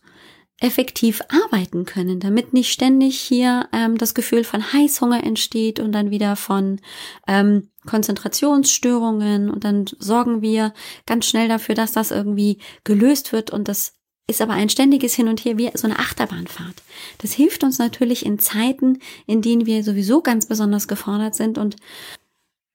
effektiv 0.61 1.21
arbeiten 1.29 1.85
können, 1.85 2.19
damit 2.19 2.55
nicht 2.55 2.73
ständig 2.73 3.21
hier 3.21 3.69
ähm, 3.73 3.99
das 3.99 4.15
Gefühl 4.15 4.43
von 4.43 4.73
Heißhunger 4.73 5.23
entsteht 5.23 5.81
und 5.81 5.93
dann 5.93 6.11
wieder 6.11 6.35
von 6.35 6.81
ähm, 7.27 7.69
Konzentrationsstörungen 7.85 9.51
und 9.51 9.65
dann 9.65 9.85
sorgen 9.99 10.41
wir 10.41 10.73
ganz 11.05 11.27
schnell 11.27 11.49
dafür, 11.49 11.75
dass 11.75 11.93
das 11.93 12.11
irgendwie 12.11 12.59
gelöst 12.85 13.33
wird 13.33 13.51
und 13.51 13.69
das 13.69 13.93
ist 14.27 14.41
aber 14.41 14.55
ein 14.55 14.71
ständiges 14.71 15.15
Hin 15.15 15.29
und 15.29 15.45
Her 15.45 15.59
wie 15.59 15.71
so 15.75 15.87
eine 15.87 15.99
Achterbahnfahrt. 15.99 16.83
Das 17.19 17.33
hilft 17.33 17.63
uns 17.63 17.79
natürlich 17.79 18.27
in 18.27 18.39
Zeiten, 18.39 18.99
in 19.27 19.43
denen 19.43 19.67
wir 19.67 19.85
sowieso 19.85 20.23
ganz 20.23 20.47
besonders 20.47 20.89
gefordert 20.89 21.37
sind 21.37 21.59
und 21.59 21.77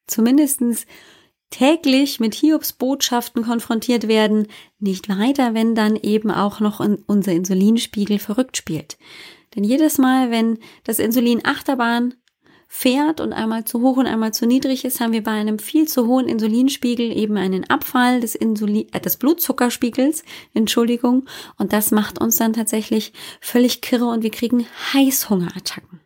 zumindestens 0.07 0.85
täglich 1.51 2.19
mit 2.19 2.33
Hiobs 2.33 2.73
Botschaften 2.73 3.43
konfrontiert 3.43 4.07
werden, 4.07 4.47
nicht 4.79 5.07
weiter, 5.09 5.53
wenn 5.53 5.75
dann 5.75 5.95
eben 5.95 6.31
auch 6.31 6.59
noch 6.59 6.79
unser 7.05 7.31
Insulinspiegel 7.31 8.17
verrückt 8.17 8.57
spielt. 8.57 8.97
Denn 9.55 9.63
jedes 9.63 9.97
Mal, 9.97 10.31
wenn 10.31 10.57
das 10.83 10.97
Insulin 10.97 11.45
Achterbahn 11.45 12.15
fährt 12.73 13.19
und 13.19 13.33
einmal 13.33 13.65
zu 13.65 13.81
hoch 13.81 13.97
und 13.97 14.07
einmal 14.07 14.33
zu 14.33 14.47
niedrig 14.47 14.85
ist, 14.85 15.01
haben 15.01 15.11
wir 15.11 15.23
bei 15.23 15.31
einem 15.31 15.59
viel 15.59 15.89
zu 15.89 16.07
hohen 16.07 16.29
Insulinspiegel 16.29 17.11
eben 17.11 17.35
einen 17.35 17.69
Abfall 17.69 18.21
des 18.21 18.33
Insulin, 18.33 18.87
äh, 18.93 19.01
des 19.01 19.17
Blutzuckerspiegels, 19.17 20.23
Entschuldigung, 20.53 21.25
und 21.57 21.73
das 21.73 21.91
macht 21.91 22.21
uns 22.21 22.37
dann 22.37 22.53
tatsächlich 22.53 23.11
völlig 23.41 23.81
kirre 23.81 24.05
und 24.05 24.23
wir 24.23 24.31
kriegen 24.31 24.65
Heißhungerattacken. 24.93 25.99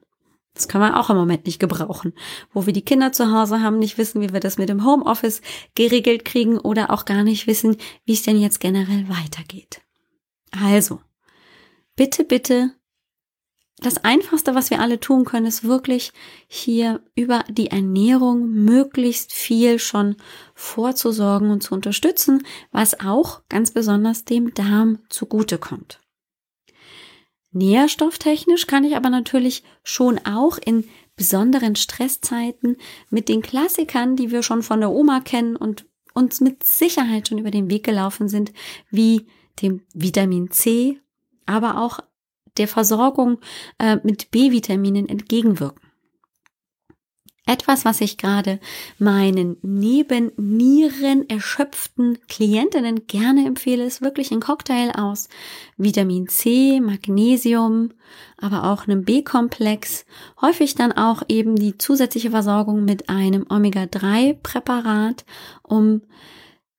Das 0.55 0.67
können 0.67 0.85
wir 0.85 0.99
auch 0.99 1.09
im 1.09 1.17
Moment 1.17 1.45
nicht 1.45 1.59
gebrauchen, 1.59 2.13
wo 2.53 2.65
wir 2.65 2.73
die 2.73 2.81
Kinder 2.81 3.11
zu 3.11 3.31
Hause 3.31 3.61
haben, 3.61 3.77
nicht 3.77 3.97
wissen, 3.97 4.21
wie 4.21 4.33
wir 4.33 4.39
das 4.39 4.57
mit 4.57 4.69
dem 4.69 4.85
Homeoffice 4.85 5.41
geregelt 5.75 6.25
kriegen 6.25 6.57
oder 6.57 6.91
auch 6.91 7.05
gar 7.05 7.23
nicht 7.23 7.45
wissen, 7.45 7.77
wie 8.05 8.13
es 8.13 8.23
denn 8.23 8.39
jetzt 8.39 8.61
generell 8.61 9.07
weitergeht. 9.09 9.81
Also, 10.51 11.01
bitte, 11.95 12.23
bitte 12.23 12.71
das 13.79 14.05
Einfachste, 14.05 14.55
was 14.55 14.69
wir 14.69 14.79
alle 14.79 15.01
tun 15.01 15.25
können, 15.25 15.45
ist 15.45 15.65
wirklich 15.65 16.13
hier 16.47 17.01
über 17.13 17.43
die 17.49 17.71
Ernährung 17.71 18.49
möglichst 18.49 19.33
viel 19.33 19.79
schon 19.79 20.15
vorzusorgen 20.53 21.49
und 21.49 21.61
zu 21.61 21.73
unterstützen, 21.73 22.45
was 22.71 22.99
auch 23.01 23.41
ganz 23.49 23.71
besonders 23.71 24.23
dem 24.23 24.53
Darm 24.53 24.99
zugutekommt. 25.09 25.99
Nährstofftechnisch 27.55 28.67
kann 28.67 28.83
ich 28.83 28.97
aber 28.97 29.09
natürlich 29.09 29.63
schon 29.83 30.19
auch 30.25 30.57
in 30.57 30.83
besonderen 31.15 31.77
Stresszeiten 31.77 32.75
mit 33.09 33.29
den 33.29 33.41
Klassikern, 33.41 34.17
die 34.17 34.29
wir 34.29 34.43
schon 34.43 34.61
von 34.61 34.81
der 34.81 34.91
Oma 34.91 35.21
kennen 35.21 35.55
und 35.55 35.85
uns 36.13 36.41
mit 36.41 36.63
Sicherheit 36.63 37.29
schon 37.29 37.37
über 37.37 37.51
den 37.51 37.69
Weg 37.69 37.85
gelaufen 37.85 38.27
sind, 38.27 38.51
wie 38.89 39.27
dem 39.61 39.83
Vitamin 39.93 40.51
C, 40.51 40.99
aber 41.45 41.81
auch 41.81 42.01
der 42.57 42.67
Versorgung 42.67 43.39
äh, 43.79 43.97
mit 44.03 44.31
B-Vitaminen 44.31 45.07
entgegenwirken. 45.07 45.84
Etwas, 47.47 47.86
was 47.86 48.01
ich 48.01 48.17
gerade 48.17 48.60
meinen 48.97 49.58
neben 49.62 50.31
Nieren 50.36 51.29
erschöpften 51.29 52.17
Klientinnen 52.27 53.05
gerne 53.05 53.45
empfehle, 53.45 53.86
ist 53.86 54.01
wirklich 54.01 54.31
ein 54.31 54.39
Cocktail 54.39 54.91
aus 54.97 55.29
Vitamin 55.77 56.27
C, 56.27 56.81
Magnesium, 56.81 57.91
aber 58.38 58.63
auch 58.63 58.88
einem 58.88 59.03
B-Komplex. 59.05 60.05
Häufig 60.41 60.73
dann 60.73 60.91
auch 60.91 61.21
eben 61.27 61.55
die 61.55 61.77
zusätzliche 61.77 62.31
Versorgung 62.31 62.84
mit 62.84 63.10
einem 63.10 63.45
Omega-3-Präparat, 63.47 65.23
um 65.62 66.01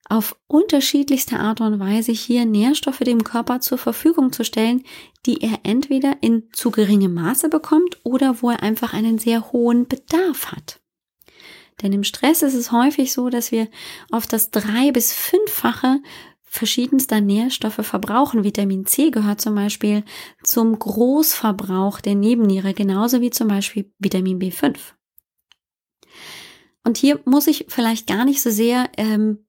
auf 0.08 0.36
unterschiedlichste 0.46 1.38
Art 1.38 1.60
und 1.60 1.78
Weise 1.80 2.12
hier 2.12 2.44
Nährstoffe 2.44 2.98
dem 3.00 3.24
Körper 3.24 3.60
zur 3.60 3.78
Verfügung 3.78 4.32
zu 4.32 4.44
stellen, 4.44 4.84
die 5.24 5.42
er 5.42 5.60
entweder 5.64 6.16
in 6.20 6.44
zu 6.52 6.70
geringem 6.70 7.14
Maße 7.14 7.48
bekommt 7.48 7.98
oder 8.04 8.42
wo 8.42 8.50
er 8.50 8.62
einfach 8.62 8.92
einen 8.92 9.18
sehr 9.18 9.52
hohen 9.52 9.88
Bedarf 9.88 10.52
hat. 10.52 10.80
Denn 11.82 11.92
im 11.92 12.04
Stress 12.04 12.42
ist 12.42 12.54
es 12.54 12.72
häufig 12.72 13.12
so, 13.12 13.28
dass 13.28 13.52
wir 13.52 13.68
auf 14.10 14.26
das 14.26 14.50
drei- 14.50 14.92
bis 14.92 15.12
fünffache 15.12 16.00
verschiedenster 16.42 17.20
Nährstoffe 17.20 17.84
verbrauchen. 17.84 18.44
Vitamin 18.44 18.86
C 18.86 19.10
gehört 19.10 19.40
zum 19.40 19.54
Beispiel 19.54 20.04
zum 20.42 20.78
Großverbrauch 20.78 22.00
der 22.00 22.14
Nebenniere, 22.14 22.72
genauso 22.72 23.20
wie 23.20 23.30
zum 23.30 23.48
Beispiel 23.48 23.92
Vitamin 23.98 24.38
B5. 24.38 24.76
Und 26.82 26.96
hier 26.96 27.20
muss 27.24 27.46
ich 27.46 27.66
vielleicht 27.68 28.06
gar 28.06 28.24
nicht 28.24 28.40
so 28.40 28.48
sehr 28.48 28.88
ähm, 28.96 29.45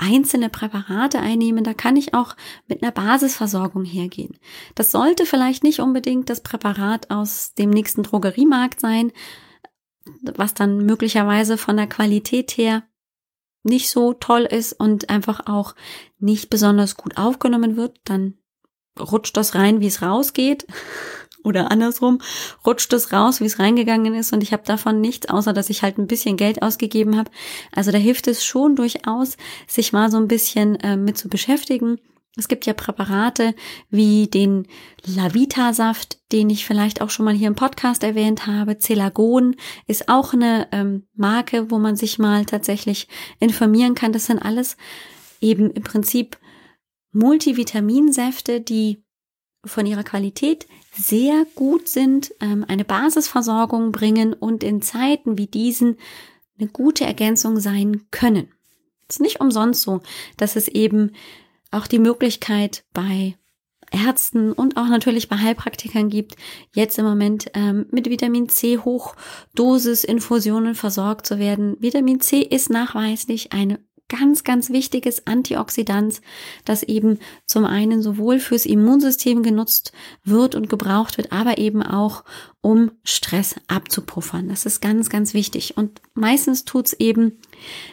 einzelne 0.00 0.48
Präparate 0.48 1.20
einnehmen, 1.20 1.62
da 1.62 1.74
kann 1.74 1.96
ich 1.96 2.14
auch 2.14 2.34
mit 2.66 2.82
einer 2.82 2.92
Basisversorgung 2.92 3.84
hergehen. 3.84 4.38
Das 4.74 4.90
sollte 4.90 5.26
vielleicht 5.26 5.62
nicht 5.62 5.80
unbedingt 5.80 6.30
das 6.30 6.42
Präparat 6.42 7.10
aus 7.10 7.54
dem 7.54 7.70
nächsten 7.70 8.02
Drogeriemarkt 8.02 8.80
sein, 8.80 9.12
was 10.22 10.54
dann 10.54 10.84
möglicherweise 10.86 11.58
von 11.58 11.76
der 11.76 11.86
Qualität 11.86 12.52
her 12.52 12.82
nicht 13.62 13.90
so 13.90 14.14
toll 14.14 14.42
ist 14.42 14.72
und 14.72 15.10
einfach 15.10 15.46
auch 15.46 15.74
nicht 16.18 16.48
besonders 16.48 16.96
gut 16.96 17.18
aufgenommen 17.18 17.76
wird, 17.76 17.98
dann 18.04 18.38
rutscht 18.98 19.36
das 19.36 19.54
rein, 19.54 19.80
wie 19.80 19.86
es 19.86 20.02
rausgeht 20.02 20.66
oder 21.44 21.70
andersrum, 21.70 22.20
rutscht 22.66 22.92
es 22.92 23.12
raus, 23.12 23.40
wie 23.40 23.46
es 23.46 23.58
reingegangen 23.58 24.14
ist 24.14 24.32
und 24.32 24.42
ich 24.42 24.52
habe 24.52 24.62
davon 24.64 25.00
nichts, 25.00 25.28
außer 25.28 25.52
dass 25.52 25.70
ich 25.70 25.82
halt 25.82 25.98
ein 25.98 26.06
bisschen 26.06 26.36
Geld 26.36 26.62
ausgegeben 26.62 27.16
habe. 27.16 27.30
Also 27.72 27.90
da 27.90 27.98
hilft 27.98 28.28
es 28.28 28.44
schon 28.44 28.76
durchaus, 28.76 29.36
sich 29.66 29.92
mal 29.92 30.10
so 30.10 30.18
ein 30.18 30.28
bisschen 30.28 30.76
äh, 30.76 30.96
mit 30.96 31.18
zu 31.18 31.28
beschäftigen 31.28 31.98
Es 32.36 32.46
gibt 32.46 32.66
ja 32.66 32.74
Präparate 32.74 33.54
wie 33.90 34.28
den 34.28 34.66
Lavita-Saft, 35.04 36.18
den 36.32 36.48
ich 36.50 36.64
vielleicht 36.64 37.02
auch 37.02 37.10
schon 37.10 37.24
mal 37.24 37.34
hier 37.34 37.48
im 37.48 37.56
Podcast 37.56 38.04
erwähnt 38.04 38.46
habe. 38.46 38.78
Celagon 38.78 39.56
ist 39.86 40.08
auch 40.08 40.32
eine 40.32 40.68
ähm, 40.72 41.06
Marke, 41.14 41.70
wo 41.70 41.78
man 41.78 41.96
sich 41.96 42.18
mal 42.18 42.44
tatsächlich 42.44 43.08
informieren 43.40 43.94
kann. 43.94 44.12
Das 44.12 44.26
sind 44.26 44.38
alles 44.38 44.76
eben 45.40 45.70
im 45.70 45.82
Prinzip 45.82 46.38
Multivitaminsäfte, 47.12 48.60
die 48.60 49.02
von 49.64 49.86
ihrer 49.86 50.04
Qualität 50.04 50.66
sehr 50.92 51.46
gut 51.54 51.88
sind, 51.88 52.32
ähm, 52.40 52.64
eine 52.66 52.84
Basisversorgung 52.84 53.92
bringen 53.92 54.32
und 54.32 54.62
in 54.64 54.82
Zeiten 54.82 55.38
wie 55.38 55.46
diesen 55.46 55.98
eine 56.58 56.68
gute 56.68 57.04
Ergänzung 57.04 57.58
sein 57.58 58.06
können. 58.10 58.48
Es 59.08 59.16
ist 59.16 59.20
nicht 59.20 59.40
umsonst 59.40 59.82
so, 59.82 60.00
dass 60.36 60.56
es 60.56 60.68
eben 60.68 61.12
auch 61.70 61.86
die 61.86 61.98
Möglichkeit 61.98 62.84
bei 62.92 63.36
Ärzten 63.90 64.52
und 64.52 64.76
auch 64.76 64.86
natürlich 64.86 65.28
bei 65.28 65.36
Heilpraktikern 65.36 66.10
gibt, 66.10 66.36
jetzt 66.74 66.98
im 66.98 67.04
Moment 67.04 67.50
ähm, 67.54 67.86
mit 67.90 68.08
Vitamin 68.08 68.48
C 68.48 68.78
Hochdosis 68.78 70.04
Infusionen 70.04 70.74
versorgt 70.74 71.26
zu 71.26 71.38
werden. 71.38 71.76
Vitamin 71.80 72.20
C 72.20 72.40
ist 72.40 72.70
nachweislich 72.70 73.52
eine 73.52 73.80
ganz, 74.10 74.44
ganz 74.44 74.68
wichtiges 74.68 75.26
Antioxidant, 75.26 76.20
das 76.66 76.82
eben 76.82 77.18
zum 77.46 77.64
einen 77.64 78.02
sowohl 78.02 78.38
fürs 78.38 78.66
Immunsystem 78.66 79.42
genutzt 79.42 79.92
wird 80.22 80.54
und 80.54 80.68
gebraucht 80.68 81.16
wird, 81.16 81.32
aber 81.32 81.56
eben 81.56 81.82
auch 81.82 82.24
um 82.60 82.90
Stress 83.04 83.54
abzupuffern. 83.68 84.48
Das 84.48 84.66
ist 84.66 84.82
ganz, 84.82 85.08
ganz 85.08 85.32
wichtig. 85.32 85.78
Und 85.78 86.02
meistens 86.12 86.66
tut's 86.66 86.92
eben 86.92 87.38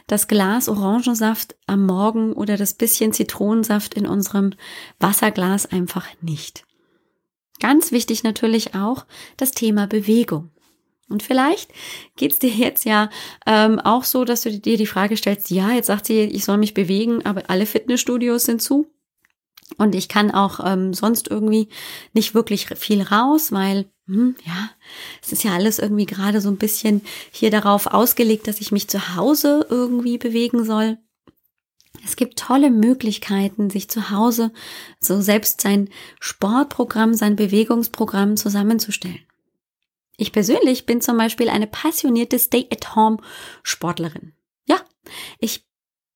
das 0.07 0.27
Glas 0.27 0.67
Orangensaft 0.67 1.55
am 1.67 1.85
Morgen 1.85 2.33
oder 2.33 2.57
das 2.57 2.73
bisschen 2.73 3.13
Zitronensaft 3.13 3.93
in 3.93 4.05
unserem 4.05 4.51
Wasserglas 4.99 5.65
einfach 5.67 6.07
nicht. 6.21 6.65
Ganz 7.59 7.91
wichtig 7.91 8.23
natürlich 8.23 8.75
auch 8.75 9.05
das 9.37 9.51
Thema 9.51 9.87
Bewegung. 9.87 10.51
Und 11.09 11.23
vielleicht 11.23 11.71
geht's 12.15 12.39
dir 12.39 12.49
jetzt 12.49 12.85
ja 12.85 13.09
ähm, 13.45 13.79
auch 13.79 14.03
so, 14.03 14.25
dass 14.25 14.41
du 14.41 14.51
dir 14.51 14.77
die 14.77 14.85
Frage 14.85 15.15
stellst, 15.15 15.49
ja, 15.49 15.71
jetzt 15.71 15.87
sagt 15.87 16.05
sie, 16.05 16.21
ich 16.21 16.43
soll 16.43 16.57
mich 16.57 16.73
bewegen, 16.73 17.25
aber 17.25 17.49
alle 17.49 17.65
Fitnessstudios 17.65 18.43
sind 18.43 18.61
zu. 18.61 18.87
Und 19.77 19.95
ich 19.95 20.07
kann 20.07 20.31
auch 20.31 20.59
ähm, 20.65 20.93
sonst 20.93 21.27
irgendwie 21.27 21.67
nicht 22.13 22.33
wirklich 22.33 22.67
viel 22.67 23.01
raus, 23.01 23.51
weil, 23.51 23.85
hm, 24.07 24.35
ja, 24.45 24.69
es 25.21 25.31
ist 25.33 25.43
ja 25.43 25.53
alles 25.53 25.79
irgendwie 25.79 26.05
gerade 26.05 26.39
so 26.39 26.49
ein 26.49 26.57
bisschen 26.57 27.01
hier 27.31 27.51
darauf 27.51 27.87
ausgelegt, 27.87 28.47
dass 28.47 28.61
ich 28.61 28.71
mich 28.71 28.87
zu 28.87 29.15
Hause 29.15 29.65
irgendwie 29.69 30.17
bewegen 30.17 30.63
soll. 30.63 30.97
Es 32.05 32.15
gibt 32.15 32.39
tolle 32.39 32.69
Möglichkeiten, 32.69 33.69
sich 33.69 33.89
zu 33.89 34.09
Hause 34.09 34.51
so 34.99 35.19
selbst 35.19 35.61
sein 35.61 35.89
Sportprogramm, 36.19 37.13
sein 37.13 37.35
Bewegungsprogramm 37.35 38.37
zusammenzustellen. 38.37 39.19
Ich 40.17 40.31
persönlich 40.31 40.85
bin 40.85 40.99
zum 40.99 41.17
Beispiel 41.17 41.47
eine 41.47 41.67
passionierte 41.67 42.39
Stay-at-Home-Sportlerin. 42.39 44.33
Ja, 44.67 44.81
ich 45.39 45.65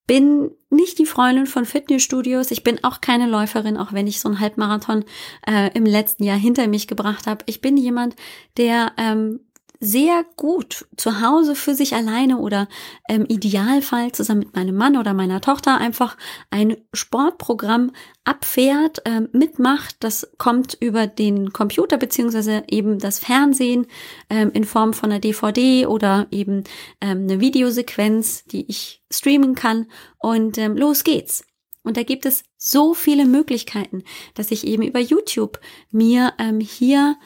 bin 0.07 0.51
nicht 0.69 0.99
die 0.99 1.05
Freundin 1.05 1.45
von 1.45 1.65
Fitnessstudios. 1.65 2.51
Ich 2.51 2.63
bin 2.63 2.83
auch 2.83 2.99
keine 2.99 3.27
Läuferin, 3.27 3.77
auch 3.77 3.93
wenn 3.93 4.07
ich 4.07 4.19
so 4.19 4.27
einen 4.27 4.39
Halbmarathon 4.39 5.05
äh, 5.47 5.69
im 5.73 5.85
letzten 5.85 6.23
Jahr 6.23 6.37
hinter 6.37 6.67
mich 6.67 6.87
gebracht 6.87 7.27
habe. 7.27 7.43
Ich 7.45 7.61
bin 7.61 7.77
jemand, 7.77 8.15
der 8.57 8.91
ähm, 8.97 9.39
sehr 9.83 10.23
gut 10.37 10.85
zu 10.95 11.21
Hause 11.21 11.55
für 11.55 11.73
sich 11.73 11.95
alleine 11.95 12.37
oder 12.37 12.67
im 13.09 13.25
Idealfall 13.25 14.11
zusammen 14.11 14.41
mit 14.41 14.55
meinem 14.55 14.75
Mann 14.75 14.95
oder 14.95 15.13
meiner 15.13 15.41
Tochter 15.41 15.79
einfach 15.79 16.17
ein 16.51 16.77
Sportprogramm 16.93 17.91
abfährt, 18.23 19.03
äh, 19.05 19.21
mitmacht. 19.31 19.95
Das 19.99 20.31
kommt 20.37 20.77
über 20.79 21.07
den 21.07 21.51
Computer 21.51 21.97
beziehungsweise 21.97 22.63
eben 22.67 22.99
das 22.99 23.17
Fernsehen 23.17 23.87
äh, 24.29 24.47
in 24.49 24.65
Form 24.65 24.93
von 24.93 25.11
einer 25.11 25.19
DVD 25.19 25.87
oder 25.87 26.27
eben 26.29 26.63
ähm, 27.01 27.23
eine 27.23 27.39
Videosequenz, 27.39 28.45
die 28.45 28.69
ich 28.69 29.01
streamen 29.11 29.55
kann. 29.55 29.87
Und 30.19 30.59
ähm, 30.59 30.77
los 30.77 31.03
geht's. 31.03 31.43
Und 31.83 31.97
da 31.97 32.03
gibt 32.03 32.27
es 32.27 32.43
so 32.57 32.93
viele 32.93 33.25
Möglichkeiten, 33.25 34.03
dass 34.35 34.51
ich 34.51 34.67
eben 34.67 34.83
über 34.83 34.99
YouTube 34.99 35.59
mir 35.89 36.33
ähm, 36.37 36.59
hier 36.59 37.17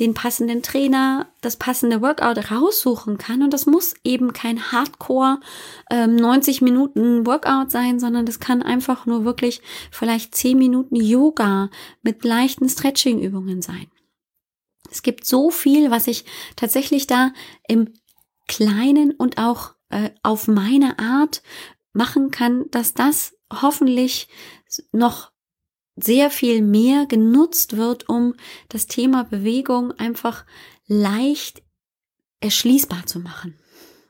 den 0.00 0.14
passenden 0.14 0.62
Trainer, 0.62 1.28
das 1.42 1.56
passende 1.56 2.00
Workout 2.00 2.50
raussuchen 2.50 3.18
kann. 3.18 3.42
Und 3.42 3.52
das 3.52 3.66
muss 3.66 3.94
eben 4.04 4.32
kein 4.32 4.72
Hardcore 4.72 5.40
ähm, 5.90 6.16
90 6.16 6.62
Minuten 6.62 7.26
Workout 7.26 7.70
sein, 7.70 8.00
sondern 8.00 8.24
das 8.24 8.40
kann 8.40 8.62
einfach 8.62 9.04
nur 9.04 9.24
wirklich 9.24 9.60
vielleicht 9.90 10.34
10 10.34 10.56
Minuten 10.56 10.96
Yoga 10.96 11.68
mit 12.02 12.24
leichten 12.24 12.68
Stretching-Übungen 12.68 13.60
sein. 13.60 13.86
Es 14.90 15.02
gibt 15.02 15.26
so 15.26 15.50
viel, 15.50 15.90
was 15.90 16.06
ich 16.06 16.24
tatsächlich 16.56 17.06
da 17.06 17.32
im 17.68 17.92
Kleinen 18.48 19.12
und 19.12 19.38
auch 19.38 19.74
äh, 19.90 20.10
auf 20.22 20.48
meine 20.48 20.98
Art 20.98 21.42
machen 21.92 22.30
kann, 22.30 22.64
dass 22.70 22.94
das 22.94 23.36
hoffentlich 23.52 24.28
noch 24.92 25.31
sehr 25.96 26.30
viel 26.30 26.62
mehr 26.62 27.06
genutzt 27.06 27.76
wird, 27.76 28.08
um 28.08 28.34
das 28.68 28.86
Thema 28.86 29.24
Bewegung 29.24 29.92
einfach 29.92 30.44
leicht 30.86 31.62
erschließbar 32.40 33.06
zu 33.06 33.20
machen. 33.20 33.58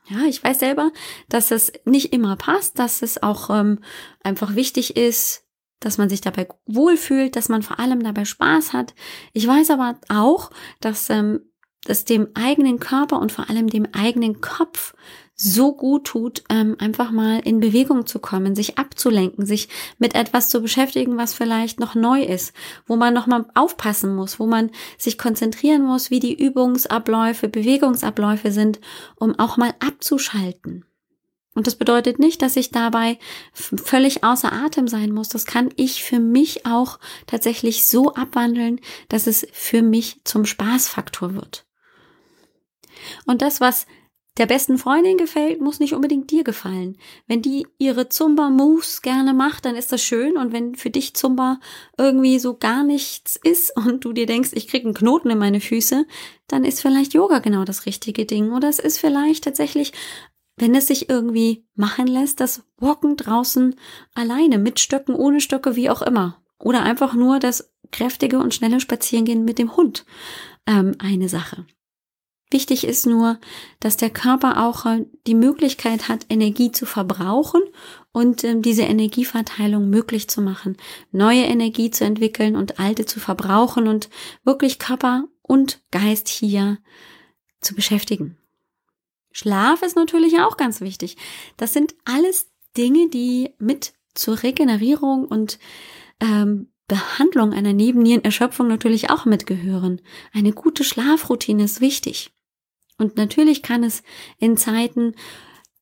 Ja, 0.09 0.25
ich 0.25 0.43
weiß 0.43 0.59
selber, 0.59 0.91
dass 1.29 1.51
es 1.51 1.71
nicht 1.85 2.13
immer 2.13 2.35
passt, 2.35 2.77
dass 2.77 3.01
es 3.01 3.21
auch 3.23 3.49
ähm, 3.49 3.79
einfach 4.21 4.55
wichtig 4.55 4.97
ist, 4.97 5.45
dass 5.79 5.97
man 5.97 6.09
sich 6.09 6.21
dabei 6.21 6.47
wohlfühlt, 6.65 7.35
dass 7.35 7.49
man 7.49 7.63
vor 7.63 7.79
allem 7.79 8.03
dabei 8.03 8.25
Spaß 8.25 8.73
hat. 8.73 8.95
Ich 9.33 9.47
weiß 9.47 9.69
aber 9.69 9.99
auch, 10.09 10.49
dass 10.81 11.09
ähm, 11.09 11.41
das 11.85 12.05
dem 12.05 12.29
eigenen 12.33 12.79
Körper 12.79 13.19
und 13.19 13.31
vor 13.31 13.49
allem 13.49 13.67
dem 13.69 13.87
eigenen 13.93 14.41
Kopf 14.41 14.93
so 15.35 15.75
gut 15.75 16.05
tut, 16.05 16.43
ähm, 16.49 16.75
einfach 16.79 17.11
mal 17.11 17.39
in 17.39 17.59
Bewegung 17.59 18.05
zu 18.05 18.19
kommen, 18.19 18.55
sich 18.55 18.77
abzulenken, 18.77 19.45
sich 19.45 19.67
mit 19.97 20.15
etwas 20.15 20.49
zu 20.49 20.61
beschäftigen, 20.61 21.17
was 21.17 21.33
vielleicht 21.33 21.79
noch 21.79 21.95
neu 21.95 22.21
ist, 22.21 22.53
wo 22.85 22.95
man 22.95 23.13
noch 23.13 23.25
mal 23.25 23.45
aufpassen 23.55 24.15
muss, 24.15 24.39
wo 24.39 24.45
man 24.45 24.69
sich 24.97 25.17
konzentrieren 25.17 25.83
muss, 25.83 26.11
wie 26.11 26.19
die 26.19 26.39
Übungsabläufe, 26.39 27.49
Bewegungsabläufe 27.49 28.51
sind, 28.51 28.79
um 29.15 29.37
auch 29.39 29.57
mal 29.57 29.73
abzuschalten. 29.79 30.85
Und 31.55 31.67
das 31.67 31.75
bedeutet 31.75 32.17
nicht, 32.17 32.41
dass 32.41 32.55
ich 32.55 32.71
dabei 32.71 33.19
völlig 33.53 34.23
außer 34.23 34.51
Atem 34.51 34.87
sein 34.87 35.11
muss. 35.11 35.29
Das 35.29 35.45
kann 35.45 35.69
ich 35.75 36.03
für 36.03 36.19
mich 36.19 36.65
auch 36.65 36.99
tatsächlich 37.27 37.85
so 37.85 38.13
abwandeln, 38.13 38.79
dass 39.07 39.27
es 39.27 39.47
für 39.51 39.83
mich 39.83 40.21
zum 40.23 40.45
Spaßfaktor 40.45 41.35
wird. 41.35 41.65
Und 43.25 43.41
das, 43.43 43.61
was 43.61 43.85
der 44.37 44.47
besten 44.47 44.79
Freundin 44.79 45.17
gefällt, 45.17 45.61
muss 45.61 45.79
nicht 45.79 45.93
unbedingt 45.93 46.31
dir 46.31 46.43
gefallen. 46.43 46.97
Wenn 47.27 47.43
die 47.43 47.67
ihre 47.77 48.09
Zumba-Moves 48.09 49.03
gerne 49.03 49.33
macht, 49.33 49.65
dann 49.65 49.75
ist 49.75 49.91
das 49.91 50.01
schön. 50.01 50.37
Und 50.37 50.51
wenn 50.51 50.75
für 50.75 50.89
dich 50.89 51.15
Zumba 51.15 51.59
irgendwie 51.97 52.39
so 52.39 52.57
gar 52.57 52.83
nichts 52.83 53.39
ist 53.43 53.75
und 53.77 54.03
du 54.05 54.13
dir 54.13 54.25
denkst, 54.25 54.51
ich 54.53 54.67
krieg 54.67 54.85
einen 54.85 54.95
Knoten 54.95 55.29
in 55.29 55.37
meine 55.37 55.61
Füße, 55.61 56.05
dann 56.47 56.65
ist 56.65 56.81
vielleicht 56.81 57.13
Yoga 57.13 57.39
genau 57.39 57.63
das 57.63 57.85
richtige 57.85 58.25
Ding. 58.25 58.51
Oder 58.51 58.69
es 58.69 58.79
ist 58.79 58.99
vielleicht 58.99 59.43
tatsächlich, 59.43 59.93
wenn 60.57 60.73
es 60.73 60.87
sich 60.87 61.09
irgendwie 61.09 61.67
machen 61.75 62.07
lässt, 62.07 62.39
das 62.39 62.63
Walken 62.77 63.17
draußen 63.17 63.75
alleine, 64.15 64.57
mit 64.57 64.79
Stöcken, 64.79 65.15
ohne 65.15 65.41
Stöcke, 65.41 65.75
wie 65.75 65.91
auch 65.91 66.01
immer. 66.01 66.41
Oder 66.59 66.83
einfach 66.83 67.13
nur 67.13 67.39
das 67.39 67.71
kräftige 67.91 68.39
und 68.39 68.55
schnelle 68.55 68.79
Spazierengehen 68.79 69.45
mit 69.45 69.59
dem 69.59 69.75
Hund. 69.75 70.05
Ähm, 70.65 70.93
eine 70.97 71.29
Sache. 71.29 71.65
Wichtig 72.53 72.85
ist 72.85 73.07
nur, 73.07 73.39
dass 73.79 73.97
der 73.97 74.11
Körper 74.11 74.63
auch 74.63 74.85
äh, 74.85 75.07
die 75.25 75.33
Möglichkeit 75.33 76.07
hat, 76.07 76.27
Energie 76.29 76.71
zu 76.71 76.85
verbrauchen 76.85 77.63
und 78.11 78.43
ähm, 78.43 78.61
diese 78.61 78.83
Energieverteilung 78.83 79.89
möglich 79.89 80.29
zu 80.29 80.39
machen, 80.39 80.77
neue 81.11 81.45
Energie 81.45 81.89
zu 81.89 82.05
entwickeln 82.05 82.55
und 82.55 82.79
alte 82.79 83.07
zu 83.07 83.19
verbrauchen 83.19 83.87
und 83.87 84.11
wirklich 84.43 84.77
Körper 84.77 85.25
und 85.41 85.81
Geist 85.89 86.29
hier 86.29 86.77
zu 87.59 87.73
beschäftigen. 87.73 88.37
Schlaf 89.31 89.81
ist 89.81 89.95
natürlich 89.95 90.39
auch 90.39 90.55
ganz 90.55 90.79
wichtig. 90.79 91.17
Das 91.57 91.73
sind 91.73 91.95
alles 92.05 92.51
Dinge, 92.77 93.09
die 93.09 93.55
mit 93.57 93.93
zur 94.13 94.43
Regenerierung 94.43 95.25
und 95.25 95.57
ähm, 96.19 96.69
Behandlung 96.87 97.51
einer 97.51 97.73
Nebennierenerschöpfung 97.73 98.67
natürlich 98.67 99.09
auch 99.09 99.25
mitgehören. 99.25 100.01
Eine 100.33 100.51
gute 100.51 100.83
Schlafroutine 100.83 101.63
ist 101.63 101.81
wichtig. 101.81 102.29
Und 102.97 103.17
natürlich 103.17 103.61
kann 103.63 103.83
es 103.83 104.03
in 104.37 104.57
Zeiten 104.57 105.15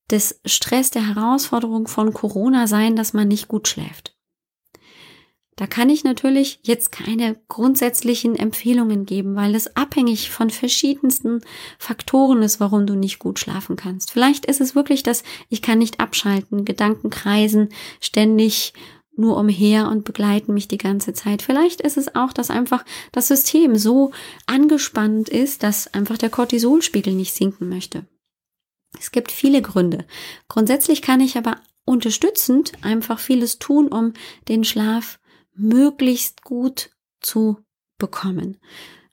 des 0.10 0.41
Stress, 0.45 0.91
der 0.91 1.08
Herausforderung 1.08 1.88
von 1.88 2.13
Corona 2.13 2.67
sein, 2.67 2.95
dass 2.95 3.13
man 3.13 3.28
nicht 3.28 3.47
gut 3.47 3.67
schläft. 3.67 4.15
Da 5.58 5.67
kann 5.67 5.89
ich 5.89 6.04
natürlich 6.04 6.60
jetzt 6.63 6.91
keine 6.91 7.39
grundsätzlichen 7.47 8.36
Empfehlungen 8.36 9.06
geben, 9.06 9.36
weil 9.36 9.54
es 9.54 9.76
abhängig 9.76 10.32
von 10.32 10.50
verschiedensten 10.50 11.41
Faktoren 11.78 12.41
ist, 12.41 12.60
warum 12.60 12.88
du 12.88 12.95
nicht 12.95 13.19
gut 13.19 13.38
schlafen 13.38 13.76
kannst. 13.76 14.12
Vielleicht 14.12 14.45
ist 14.45 14.60
es 14.60 14.76
wirklich, 14.76 15.04
dass 15.04 15.24
ich 15.50 15.62
kann 15.62 15.78
nicht 15.78 16.00
abschalten, 16.00 16.65
Gedanken 16.65 17.10
kreisen, 17.10 17.69
ständig 18.00 18.74
nur 19.15 19.38
umher 19.38 19.89
und 19.89 20.06
begleiten 20.06 20.54
mich 20.54 20.67
die 20.67 20.78
ganze 20.78 21.13
Zeit. 21.13 21.41
Vielleicht 21.41 21.82
ist 21.82 21.97
es 21.97 22.15
auch, 22.15 22.34
dass 22.34 22.50
einfach 22.50 22.86
das 23.12 23.28
System 23.28 23.76
so 23.76 24.12
angespannt 24.45 25.30
ist, 25.30 25.63
dass 25.63 25.93
einfach 25.93 26.17
der 26.17 26.30
Cortisolspiegel 26.30 27.13
nicht 27.13 27.34
sinken 27.34 27.69
möchte. 27.69 28.06
Es 29.00 29.12
gibt 29.12 29.32
viele 29.32 29.62
Gründe. 29.62 30.06
Grundsätzlich 30.47 31.02
kann 31.02 31.21
ich 31.21 31.38
aber 31.38 31.58
unterstützend 31.86 32.74
einfach 32.84 33.19
vieles 33.19 33.60
tun, 33.60 33.88
um 33.88 34.13
den 34.47 34.63
Schlaf 34.63 35.19
möglichst 35.54 36.43
gut 36.43 36.91
zu 37.19 37.58
bekommen. 37.97 38.58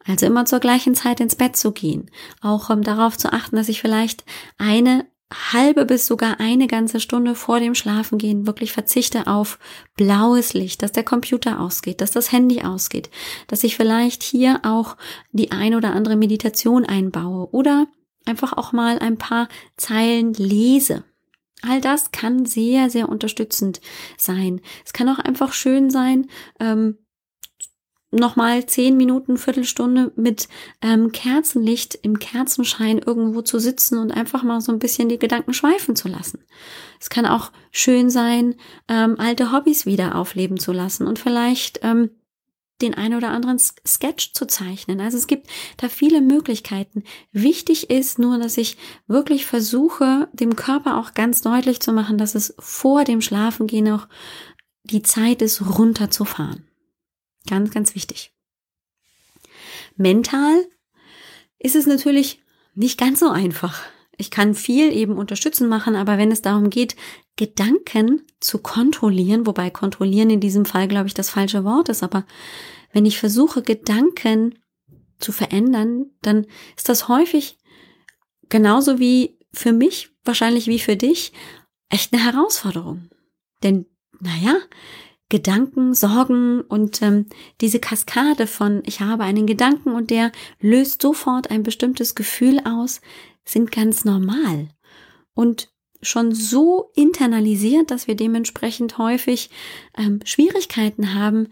Also 0.05 0.27
immer 0.27 0.47
zur 0.47 0.61
gleichen 0.61 0.95
Zeit 0.95 1.21
ins 1.21 1.37
Bett 1.37 1.57
zu 1.57 1.73
gehen. 1.73 2.11
Auch 2.41 2.71
um 2.71 2.83
darauf 2.83 3.19
zu 3.19 3.33
achten, 3.33 3.57
dass 3.57 3.69
ich 3.69 3.81
vielleicht 3.81 4.25
eine 4.57 5.07
halbe 5.33 5.85
bis 5.85 6.07
sogar 6.07 6.41
eine 6.41 6.67
ganze 6.67 7.01
Stunde 7.01 7.35
vor 7.35 7.61
dem 7.61 7.75
Schlafengehen 7.75 8.47
wirklich 8.47 8.73
verzichte 8.73 9.27
auf 9.27 9.59
blaues 9.97 10.55
Licht, 10.55 10.83
dass 10.83 10.93
der 10.93 11.05
Computer 11.05 11.61
ausgeht, 11.61 12.01
dass 12.01 12.11
das 12.11 12.33
Handy 12.33 12.63
ausgeht, 12.63 13.11
dass 13.47 13.65
ich 13.65 13.77
vielleicht 13.77 14.23
hier 14.23 14.61
auch 14.63 14.97
die 15.33 15.51
ein 15.51 15.75
oder 15.75 15.93
andere 15.93 16.17
Meditation 16.17 16.85
einbaue 16.85 17.51
oder 17.53 17.87
einfach 18.25 18.55
auch 18.55 18.73
mal 18.73 18.99
ein 18.99 19.19
paar 19.19 19.49
Zeilen 19.77 20.33
lese. 20.35 21.05
All 21.63 21.81
das 21.81 22.13
kann 22.13 22.47
sehr, 22.47 22.89
sehr 22.89 23.09
unterstützend 23.09 23.81
sein. 24.17 24.61
Es 24.85 24.93
kann 24.93 25.09
auch 25.09 25.19
einfach 25.19 25.53
schön 25.53 25.91
sein, 25.91 26.29
ähm, 26.61 26.99
nochmal 28.11 28.67
zehn 28.67 28.97
Minuten, 28.97 29.37
Viertelstunde 29.37 30.13
mit 30.17 30.49
ähm, 30.81 31.13
Kerzenlicht 31.13 31.99
im 32.03 32.19
Kerzenschein 32.19 32.99
irgendwo 32.99 33.43
zu 33.43 33.59
sitzen 33.59 33.99
und 33.99 34.13
einfach 34.13 34.43
mal 34.43 34.61
so 34.61 34.73
ein 34.73 34.79
bisschen 34.79 35.09
die 35.09 35.19
Gedanken 35.19 35.53
schweifen 35.53 35.95
zu 35.95 36.09
lassen. 36.09 36.45
Es 37.01 37.11
kann 37.11 37.27
auch 37.27 37.53
schön 37.71 38.11
sein, 38.11 38.55
ähm, 38.89 39.17
alte 39.19 39.53
Hobbys 39.53 39.85
wieder 39.85 40.15
aufleben 40.15 40.59
zu 40.59 40.73
lassen 40.73 41.07
und 41.07 41.19
vielleicht 41.19 41.81
ähm, 41.83 42.11
den 42.81 42.95
einen 42.95 43.17
oder 43.17 43.31
anderen 43.31 43.59
Sketch 43.59 44.33
zu 44.33 44.47
zeichnen. 44.47 45.01
Also 45.01 45.19
es 45.19 45.27
gibt 45.27 45.49
da 45.79 45.89
viele 45.89 46.21
Möglichkeiten. 46.21 47.03
Wichtig 47.33 47.91
ist 47.91 48.19
nur, 48.19 48.39
dass 48.39 48.57
ich 48.57 48.77
wirklich 49.07 49.47
versuche, 49.47 50.29
dem 50.33 50.55
Körper 50.55 50.97
auch 50.97 51.15
ganz 51.15 51.43
deutlich 51.43 51.81
zu 51.81 51.93
machen, 51.93 52.19
dass 52.19 52.35
es 52.35 52.55
vor 52.59 53.05
dem 53.05 53.21
Schlafengehen 53.21 53.91
auch 53.91 54.07
die 54.85 55.03
Zeit 55.03 55.43
ist, 55.43 55.79
runterzufahren. 55.79 56.68
Ganz, 57.49 57.71
ganz 57.71 57.95
wichtig. 57.95 58.33
Mental 59.97 60.67
ist 61.59 61.77
es 61.77 61.87
natürlich 61.87 62.43
nicht 62.75 62.99
ganz 62.99 63.21
so 63.21 63.31
einfach. 63.31 63.83
Ich 64.17 64.31
kann 64.31 64.55
viel 64.55 64.93
eben 64.93 65.17
unterstützen 65.17 65.69
machen, 65.69 65.97
aber 65.97 66.19
wenn 66.19 66.31
es 66.31 66.43
darum 66.43 66.71
geht, 66.71 66.95
Gedanken 67.37 68.23
zu 68.41 68.59
kontrollieren, 68.59 69.47
wobei 69.47 69.71
kontrollieren 69.71 70.29
in 70.29 70.41
diesem 70.41 70.65
Fall, 70.65 70.89
glaube 70.89 71.07
ich, 71.07 71.15
das 71.15 71.31
falsche 71.31 71.65
Wort 71.65 71.89
ist, 71.89 72.03
aber 72.03 72.27
wenn 72.93 73.07
ich 73.07 73.19
versuche, 73.19 73.63
Gedanken 73.63 74.59
zu 75.19 75.33
verändern, 75.33 76.07
dann 76.21 76.47
ist 76.77 76.89
das 76.89 77.09
häufig 77.09 77.59
genauso 78.49 78.99
wie 78.99 79.39
für 79.53 79.73
mich, 79.73 80.11
wahrscheinlich 80.25 80.67
wie 80.67 80.79
für 80.79 80.97
dich, 80.97 81.33
echt 81.89 82.13
eine 82.13 82.25
Herausforderung. 82.25 83.09
Denn, 83.63 83.87
naja, 84.21 84.59
Gedanken, 85.29 85.95
Sorgen 85.95 86.63
und 86.63 87.03
ähm, 87.03 87.27
diese 87.61 87.81
Kaskade 87.81 88.47
von 88.47 88.83
ich 88.87 89.01
habe 89.01 89.25
einen 89.25 89.47
Gedanken 89.47 89.93
und 89.93 90.11
der 90.11 90.33
löst 90.61 91.03
sofort 91.03 91.51
ein 91.51 91.63
bestimmtes 91.63 92.15
Gefühl 92.15 92.61
aus, 92.65 93.01
sind 93.45 93.71
ganz 93.71 94.05
normal 94.05 94.69
und 95.35 95.71
schon 96.01 96.35
so 96.35 96.91
internalisiert, 96.95 97.91
dass 97.91 98.07
wir 98.07 98.15
dementsprechend 98.15 98.99
häufig 98.99 99.51
ähm, 99.97 100.21
Schwierigkeiten 100.25 101.15
haben, 101.15 101.49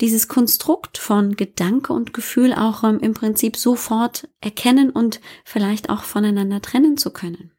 dieses 0.00 0.28
Konstrukt 0.28 0.98
von 0.98 1.36
Gedanke 1.36 1.92
und 1.92 2.12
Gefühl 2.12 2.54
auch 2.54 2.84
ähm, 2.84 3.00
im 3.00 3.14
Prinzip 3.14 3.56
sofort 3.56 4.28
erkennen 4.40 4.90
und 4.90 5.20
vielleicht 5.44 5.90
auch 5.90 6.04
voneinander 6.04 6.62
trennen 6.62 6.96
zu 6.96 7.10
können. 7.10 7.52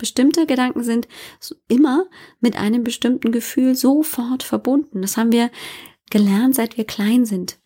Bestimmte 0.00 0.46
Gedanken 0.46 0.82
sind 0.82 1.06
immer 1.68 2.06
mit 2.40 2.56
einem 2.56 2.82
bestimmten 2.82 3.32
Gefühl 3.32 3.74
sofort 3.74 4.42
verbunden. 4.42 5.02
Das 5.02 5.18
haben 5.18 5.30
wir 5.30 5.50
gelernt, 6.10 6.54
seit 6.54 6.78
wir 6.78 6.84
klein 6.84 7.26
sind. 7.26 7.58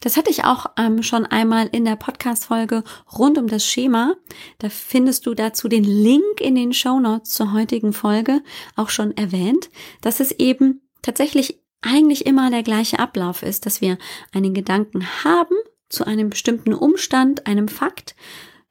Das 0.00 0.16
hatte 0.16 0.30
ich 0.30 0.44
auch 0.44 0.66
ähm, 0.76 1.04
schon 1.04 1.24
einmal 1.24 1.68
in 1.70 1.84
der 1.84 1.94
Podcast-Folge 1.94 2.82
rund 3.16 3.38
um 3.38 3.46
das 3.46 3.64
Schema. 3.64 4.16
Da 4.58 4.68
findest 4.68 5.26
du 5.26 5.34
dazu 5.34 5.68
den 5.68 5.84
Link 5.84 6.40
in 6.40 6.56
den 6.56 6.74
Show 6.74 6.98
Notes 6.98 7.30
zur 7.30 7.52
heutigen 7.52 7.92
Folge 7.92 8.42
auch 8.74 8.90
schon 8.90 9.16
erwähnt, 9.16 9.70
dass 10.00 10.18
es 10.18 10.32
eben 10.32 10.82
tatsächlich 11.02 11.62
eigentlich 11.82 12.26
immer 12.26 12.50
der 12.50 12.64
gleiche 12.64 12.98
Ablauf 12.98 13.44
ist, 13.44 13.64
dass 13.64 13.80
wir 13.80 13.96
einen 14.32 14.54
Gedanken 14.54 15.06
haben 15.22 15.54
zu 15.88 16.04
einem 16.04 16.30
bestimmten 16.30 16.74
Umstand, 16.74 17.46
einem 17.46 17.68
Fakt, 17.68 18.16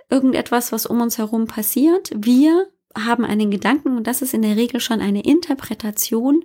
irgendetwas, 0.10 0.72
was 0.72 0.86
um 0.86 1.02
uns 1.02 1.17
herum 1.17 1.48
passiert. 1.48 2.12
Wir 2.15 2.67
haben 2.97 3.25
einen 3.25 3.51
Gedanken 3.51 3.97
und 3.97 4.08
das 4.08 4.21
ist 4.21 4.34
in 4.34 4.41
der 4.41 4.56
Regel 4.56 4.79
schon 4.79 5.01
eine 5.01 5.23
Interpretation 5.23 6.43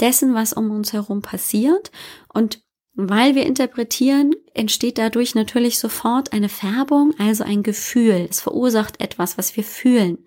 dessen, 0.00 0.34
was 0.34 0.52
um 0.52 0.70
uns 0.70 0.92
herum 0.92 1.22
passiert. 1.22 1.90
Und 2.32 2.62
weil 2.94 3.34
wir 3.34 3.44
interpretieren, 3.44 4.34
entsteht 4.54 4.98
dadurch 4.98 5.34
natürlich 5.34 5.78
sofort 5.78 6.32
eine 6.32 6.48
Färbung, 6.48 7.12
also 7.18 7.42
ein 7.42 7.62
Gefühl. 7.62 8.28
Es 8.30 8.40
verursacht 8.40 9.00
etwas, 9.00 9.36
was 9.36 9.56
wir 9.56 9.64
fühlen. 9.64 10.18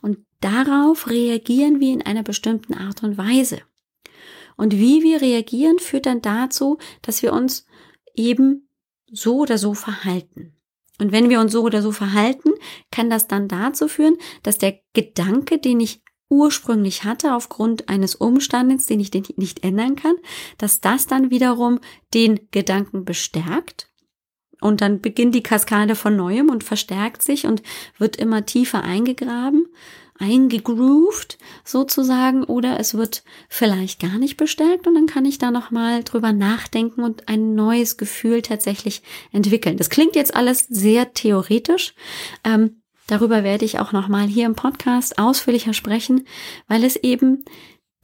Und 0.00 0.18
darauf 0.40 1.10
reagieren 1.10 1.80
wir 1.80 1.92
in 1.92 2.02
einer 2.02 2.22
bestimmten 2.22 2.74
Art 2.74 3.02
und 3.02 3.18
Weise. 3.18 3.60
Und 4.56 4.76
wie 4.76 5.02
wir 5.02 5.20
reagieren, 5.20 5.78
führt 5.78 6.06
dann 6.06 6.22
dazu, 6.22 6.78
dass 7.00 7.22
wir 7.22 7.32
uns 7.32 7.66
eben 8.14 8.68
so 9.10 9.38
oder 9.38 9.58
so 9.58 9.74
verhalten. 9.74 10.54
Und 11.02 11.10
wenn 11.10 11.30
wir 11.30 11.40
uns 11.40 11.50
so 11.50 11.62
oder 11.62 11.82
so 11.82 11.90
verhalten, 11.90 12.50
kann 12.92 13.10
das 13.10 13.26
dann 13.26 13.48
dazu 13.48 13.88
führen, 13.88 14.16
dass 14.44 14.58
der 14.58 14.78
Gedanke, 14.92 15.58
den 15.58 15.80
ich 15.80 16.00
ursprünglich 16.30 17.02
hatte 17.02 17.34
aufgrund 17.34 17.88
eines 17.88 18.14
Umstandes, 18.14 18.86
den 18.86 19.00
ich 19.00 19.10
nicht 19.36 19.64
ändern 19.64 19.96
kann, 19.96 20.14
dass 20.58 20.80
das 20.80 21.08
dann 21.08 21.30
wiederum 21.30 21.80
den 22.14 22.48
Gedanken 22.52 23.04
bestärkt. 23.04 23.88
Und 24.60 24.80
dann 24.80 25.00
beginnt 25.00 25.34
die 25.34 25.42
Kaskade 25.42 25.96
von 25.96 26.14
neuem 26.14 26.48
und 26.48 26.62
verstärkt 26.62 27.20
sich 27.22 27.46
und 27.46 27.64
wird 27.98 28.16
immer 28.16 28.46
tiefer 28.46 28.84
eingegraben 28.84 29.66
eingegroovt 30.22 31.36
sozusagen 31.64 32.44
oder 32.44 32.78
es 32.78 32.94
wird 32.94 33.24
vielleicht 33.48 34.00
gar 34.00 34.18
nicht 34.18 34.36
bestärkt 34.36 34.86
und 34.86 34.94
dann 34.94 35.06
kann 35.06 35.24
ich 35.24 35.38
da 35.38 35.50
nochmal 35.50 36.04
drüber 36.04 36.32
nachdenken 36.32 37.02
und 37.02 37.28
ein 37.28 37.56
neues 37.56 37.96
Gefühl 37.96 38.40
tatsächlich 38.40 39.02
entwickeln. 39.32 39.76
Das 39.76 39.90
klingt 39.90 40.14
jetzt 40.14 40.34
alles 40.34 40.60
sehr 40.68 41.12
theoretisch. 41.12 41.94
Ähm, 42.44 42.82
darüber 43.08 43.42
werde 43.42 43.64
ich 43.64 43.80
auch 43.80 43.90
nochmal 43.90 44.28
hier 44.28 44.46
im 44.46 44.54
Podcast 44.54 45.18
ausführlicher 45.18 45.74
sprechen, 45.74 46.24
weil 46.68 46.84
es 46.84 46.94
eben 46.94 47.44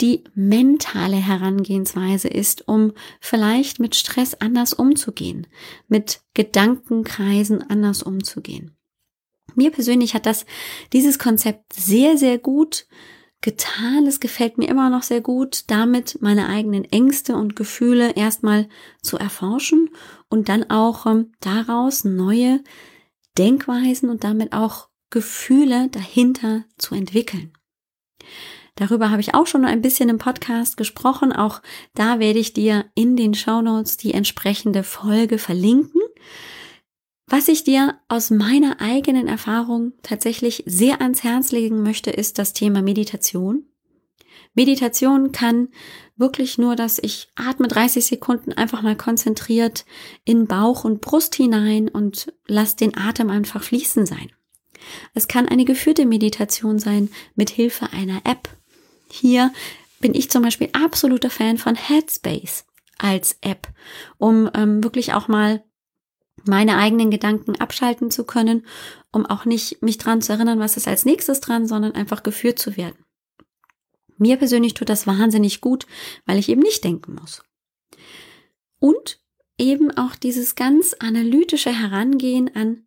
die 0.01 0.25
mentale 0.35 1.17
Herangehensweise 1.17 2.29
ist, 2.29 2.67
um 2.67 2.93
vielleicht 3.21 3.79
mit 3.79 3.95
Stress 3.95 4.35
anders 4.35 4.73
umzugehen, 4.73 5.47
mit 5.87 6.21
Gedankenkreisen 6.35 7.69
anders 7.69 8.03
umzugehen. 8.03 8.78
Mir 9.59 9.71
persönlich 9.71 10.15
hat 10.15 10.25
das, 10.25 10.47
dieses 10.95 11.19
Konzept 11.19 11.75
sehr, 11.75 12.17
sehr 12.17 12.39
gut 12.39 12.87
getan. 13.41 14.07
Es 14.07 14.21
gefällt 14.21 14.57
mir 14.57 14.69
immer 14.69 14.89
noch 14.89 15.03
sehr 15.03 15.21
gut, 15.21 15.65
damit 15.67 16.23
meine 16.23 16.49
eigenen 16.49 16.85
Ängste 16.85 17.37
und 17.37 17.57
Gefühle 17.57 18.13
erstmal 18.13 18.69
zu 19.03 19.19
erforschen 19.19 19.91
und 20.29 20.49
dann 20.49 20.71
auch 20.71 21.07
ähm, 21.07 21.33
daraus 21.41 22.05
neue 22.05 22.63
Denkweisen 23.37 24.11
und 24.11 24.25
damit 24.25 24.53
auch 24.53 24.89
Gefühle 25.11 25.89
dahinter 25.91 26.65
zu 26.77 26.95
entwickeln. 26.95 27.53
Darüber 28.77 29.11
habe 29.11 29.21
ich 29.21 29.35
auch 29.35 29.49
schon 29.49 29.65
ein 29.65 29.83
bisschen 29.83 30.09
im 30.09 30.19
Podcast 30.19 30.77
gesprochen. 30.77 31.33
Auch 31.33 31.63
da 31.95 32.21
werde 32.21 32.39
ich 32.39 32.53
dir 32.53 32.85
in 32.95 33.17
den 33.17 33.35
Show 33.35 33.61
Notes 33.61 33.97
die 33.97 34.15
entsprechende 34.15 34.85
Folge 34.85 35.39
verlinken. 35.39 36.01
Was 37.31 37.49
ich 37.49 37.63
dir 37.63 37.99
aus 38.09 38.31
meiner 38.31 38.81
eigenen 38.81 39.29
Erfahrung 39.29 39.93
tatsächlich 40.03 40.63
sehr 40.65 41.03
ans 41.03 41.23
Herz 41.23 41.53
legen 41.53 41.83
möchte, 41.83 42.11
ist 42.11 42.39
das 42.39 42.55
Thema 42.55 42.81
Meditation. 42.81 43.65
Meditation 44.55 45.31
kann 45.31 45.69
wirklich 46.17 46.57
nur, 46.57 46.75
dass 46.75 46.99
ich 46.99 47.29
atme 47.37 47.69
30 47.69 48.07
Sekunden 48.07 48.55
einfach 48.55 48.81
mal 48.81 48.97
konzentriert 48.97 49.85
in 50.25 50.47
Bauch 50.47 50.85
und 50.85 51.03
Brust 51.03 51.35
hinein 51.35 51.89
und 51.89 52.33
lass 52.47 52.77
den 52.77 52.97
Atem 52.97 53.29
einfach 53.29 53.63
fließen 53.63 54.07
sein. 54.07 54.33
Es 55.13 55.29
kann 55.29 55.49
eine 55.49 55.67
geführte 55.67 56.07
Meditation 56.07 56.79
sein 56.79 57.11
mit 57.35 57.51
Hilfe 57.51 57.93
einer 57.93 58.23
App. 58.25 58.49
Hier 59.11 59.53
bin 60.01 60.15
ich 60.15 60.31
zum 60.31 60.43
Beispiel 60.43 60.71
absoluter 60.73 61.31
Fan 61.31 61.59
von 61.59 61.75
Headspace 61.75 62.65
als 62.97 63.37
App, 63.43 63.69
um 64.17 64.49
ähm, 64.55 64.83
wirklich 64.83 65.13
auch 65.13 65.29
mal 65.29 65.63
meine 66.49 66.77
eigenen 66.77 67.11
Gedanken 67.11 67.57
abschalten 67.57 68.11
zu 68.11 68.25
können, 68.25 68.67
um 69.13 69.27
auch 69.27 69.45
nicht 69.45 69.83
mich 69.83 69.99
dran 69.99 70.21
zu 70.23 70.33
erinnern, 70.33 70.59
was 70.59 70.77
ist 70.77 70.89
als 70.89 71.05
nächstes 71.05 71.41
dran, 71.41 71.67
sondern 71.67 71.93
einfach 71.93 72.23
geführt 72.23 72.59
zu 72.59 72.77
werden. 72.77 73.05
Mir 74.17 74.37
persönlich 74.37 74.75
tut 74.75 74.89
das 74.89 75.07
wahnsinnig 75.07 75.61
gut, 75.61 75.87
weil 76.27 76.39
ich 76.39 76.49
eben 76.49 76.61
nicht 76.61 76.83
denken 76.83 77.15
muss. 77.15 77.43
Und 78.81 79.21
eben 79.59 79.97
auch 79.97 80.17
dieses 80.17 80.55
ganz 80.55 80.95
analytische 80.99 81.73
Herangehen 81.73 82.55
an 82.55 82.87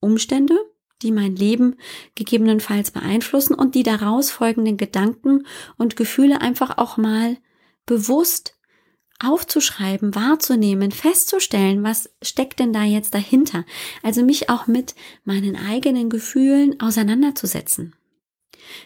Umstände, 0.00 0.58
die 1.02 1.12
mein 1.12 1.34
Leben 1.34 1.76
gegebenenfalls 2.14 2.90
beeinflussen 2.90 3.54
und 3.54 3.74
die 3.74 3.82
daraus 3.82 4.30
folgenden 4.30 4.76
Gedanken 4.76 5.46
und 5.76 5.96
Gefühle 5.96 6.40
einfach 6.40 6.78
auch 6.78 6.96
mal 6.96 7.36
bewusst 7.86 8.56
aufzuschreiben, 9.24 10.14
wahrzunehmen, 10.14 10.90
festzustellen, 10.90 11.82
was 11.82 12.10
steckt 12.22 12.58
denn 12.60 12.72
da 12.72 12.84
jetzt 12.84 13.14
dahinter. 13.14 13.64
Also 14.02 14.22
mich 14.22 14.50
auch 14.50 14.66
mit 14.66 14.94
meinen 15.24 15.56
eigenen 15.56 16.10
Gefühlen 16.10 16.80
auseinanderzusetzen. 16.80 17.94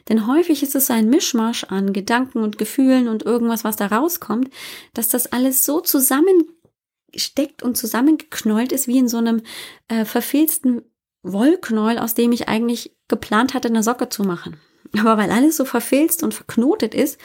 Denn 0.09 0.27
häufig 0.27 0.63
ist 0.63 0.75
es 0.75 0.91
ein 0.91 1.09
Mischmasch 1.09 1.65
an 1.65 1.93
Gedanken 1.93 2.39
und 2.39 2.59
Gefühlen 2.59 3.09
und 3.09 3.25
irgendwas, 3.25 3.65
was 3.65 3.77
da 3.77 3.87
rauskommt, 3.87 4.51
dass 4.95 5.09
das 5.09 5.33
alles 5.33 5.65
so 5.65 5.81
zusammensteckt 5.81 7.63
und 7.63 7.77
zusammengeknollt 7.77 8.73
ist 8.73 8.89
wie 8.89 8.99
in 8.99 9.09
so 9.09 9.19
einem 9.19 9.43
äh, 9.89 10.05
verfilzten 10.05 10.83
Wollknäuel, 11.23 11.99
aus 11.99 12.15
dem 12.15 12.33
ich 12.33 12.49
eigentlich 12.49 12.97
geplant 13.09 13.55
hatte, 13.55 13.69
eine 13.69 13.83
Socke 13.83 14.09
zu 14.09 14.23
machen. 14.23 14.59
Aber 14.99 15.19
weil 15.19 15.31
alles 15.31 15.57
so 15.57 15.65
verfilzt 15.65 16.23
und 16.23 16.35
verknotet 16.35 16.95
ist, 16.95 17.19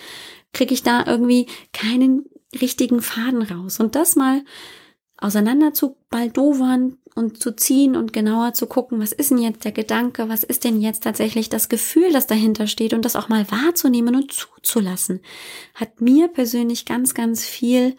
kriege 0.54 0.74
ich 0.74 0.84
da 0.84 1.06
irgendwie 1.06 1.48
keinen 1.72 2.26
richtigen 2.60 3.02
Faden 3.02 3.42
raus. 3.42 3.80
Und 3.80 3.96
das 3.96 4.16
mal 4.16 4.44
auseinander 5.18 5.74
zu 5.74 5.98
baldowern 6.10 6.98
und 7.16 7.42
zu 7.42 7.56
ziehen 7.56 7.96
und 7.96 8.12
genauer 8.12 8.54
zu 8.54 8.66
gucken, 8.66 9.00
was 9.00 9.12
ist 9.12 9.32
denn 9.32 9.38
jetzt 9.38 9.64
der 9.64 9.72
Gedanke, 9.72 10.30
was 10.30 10.44
ist 10.44 10.64
denn 10.64 10.82
jetzt 10.82 11.04
tatsächlich 11.04 11.50
das 11.50 11.70
Gefühl, 11.70 12.12
das 12.12 12.28
dahinter 12.28 12.68
steht 12.68 12.94
und 12.94 13.06
das 13.06 13.16
auch 13.16 13.30
mal 13.30 13.50
wahrzunehmen 13.52 14.16
und 14.16 14.34
zuzulassen, 14.34 15.22
hat 15.76 16.02
mir 16.02 16.28
persönlich 16.28 16.86
ganz, 16.86 17.14
ganz 17.14 17.46
viel 17.46 17.96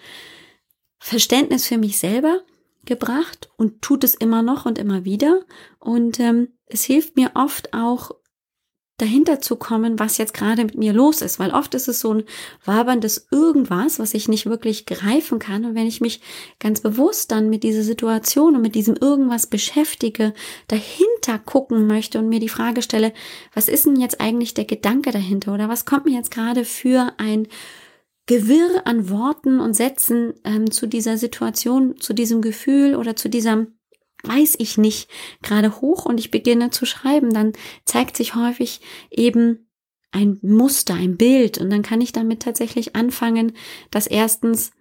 Verständnis 0.99 1.67
für 1.67 1.79
mich 1.79 1.99
selber 1.99 2.41
gebracht 2.85 3.51
und 3.57 3.83
tut 3.83 4.03
es 4.03 4.15
immer 4.15 4.43
noch 4.43 4.67
und 4.67 4.79
immer 4.79 5.05
wieder. 5.05 5.43
Und 5.79 6.19
ähm, 6.19 6.49
es 6.67 6.83
hilft 6.83 7.17
mir 7.17 7.33
oft 7.35 7.73
auch 7.75 8.13
dahinter 8.99 9.41
zu 9.41 9.57
kommen, 9.57 9.99
was 9.99 10.19
jetzt 10.19 10.35
gerade 10.35 10.65
mit 10.65 10.77
mir 10.77 10.93
los 10.93 11.23
ist, 11.23 11.39
weil 11.39 11.51
oft 11.51 11.75
ist 11.75 11.89
es 11.89 12.01
so 12.01 12.15
ein 12.15 12.25
waberndes 12.65 13.27
irgendwas, 13.31 13.99
was 13.99 14.15
ich 14.15 14.29
nicht 14.29 14.47
wirklich 14.47 14.87
greifen 14.87 15.39
kann. 15.39 15.65
Und 15.65 15.75
wenn 15.75 15.87
ich 15.87 16.01
mich 16.01 16.21
ganz 16.61 16.81
bewusst 16.81 17.33
dann 17.33 17.51
mit 17.51 17.65
dieser 17.65 17.83
Situation 17.83 18.55
und 18.55 18.63
mit 18.63 18.75
diesem 18.75 18.95
irgendwas 18.95 19.47
beschäftige, 19.47 20.35
dahinter 20.69 21.39
gucken 21.45 21.87
möchte 21.87 22.19
und 22.19 22.29
mir 22.29 22.41
die 22.41 22.49
Frage 22.49 22.83
stelle, 22.83 23.13
was 23.55 23.69
ist 23.69 23.87
denn 23.87 23.97
jetzt 23.97 24.21
eigentlich 24.21 24.55
der 24.55 24.67
Gedanke 24.67 25.11
dahinter 25.11 25.55
oder 25.55 25.69
was 25.69 25.85
kommt 25.85 26.05
mir 26.05 26.17
jetzt 26.17 26.31
gerade 26.31 26.65
für 26.65 27.13
ein 27.19 27.49
Gewirr 28.27 28.83
an 28.85 29.11
Worten 29.11 29.59
und 29.59 29.75
Sätzen 29.75 30.35
ähm, 30.45 30.71
zu 30.71 30.87
dieser 30.87 31.19
Situation, 31.19 31.97
zu 31.99 32.13
diesem 32.13 32.41
Gefühl 32.41 32.95
oder 32.95 33.17
zu 33.17 33.29
diesem 33.29 33.75
weiß 34.23 34.57
ich 34.59 34.79
nicht, 34.79 35.11
gerade 35.43 35.81
hoch 35.81 36.05
und 36.05 36.19
ich 36.19 36.31
beginne 36.31 36.71
zu 36.71 36.87
schreiben, 36.87 37.33
dann 37.33 37.53
zeigt 37.85 38.17
sich 38.17 38.35
häufig 38.35 38.81
eben 39.11 39.69
ein 40.13 40.39
Muster, 40.43 40.95
ein 40.95 41.17
Bild 41.17 41.59
und 41.59 41.71
dann 41.71 41.83
kann 41.83 42.01
ich 42.01 42.13
damit 42.13 42.43
tatsächlich 42.43 42.95
anfangen, 42.95 43.53
das 43.91 44.07
erstens 44.07 44.73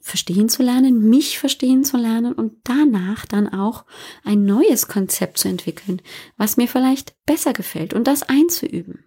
verstehen 0.00 0.48
zu 0.48 0.62
lernen, 0.62 1.08
mich 1.08 1.38
verstehen 1.38 1.84
zu 1.84 1.96
lernen 1.96 2.34
und 2.34 2.58
danach 2.64 3.24
dann 3.24 3.48
auch 3.48 3.84
ein 4.22 4.44
neues 4.44 4.86
Konzept 4.86 5.38
zu 5.38 5.48
entwickeln, 5.48 6.02
was 6.36 6.56
mir 6.56 6.68
vielleicht 6.68 7.14
besser 7.24 7.52
gefällt 7.52 7.94
und 7.94 8.06
das 8.06 8.22
einzuüben. 8.22 9.04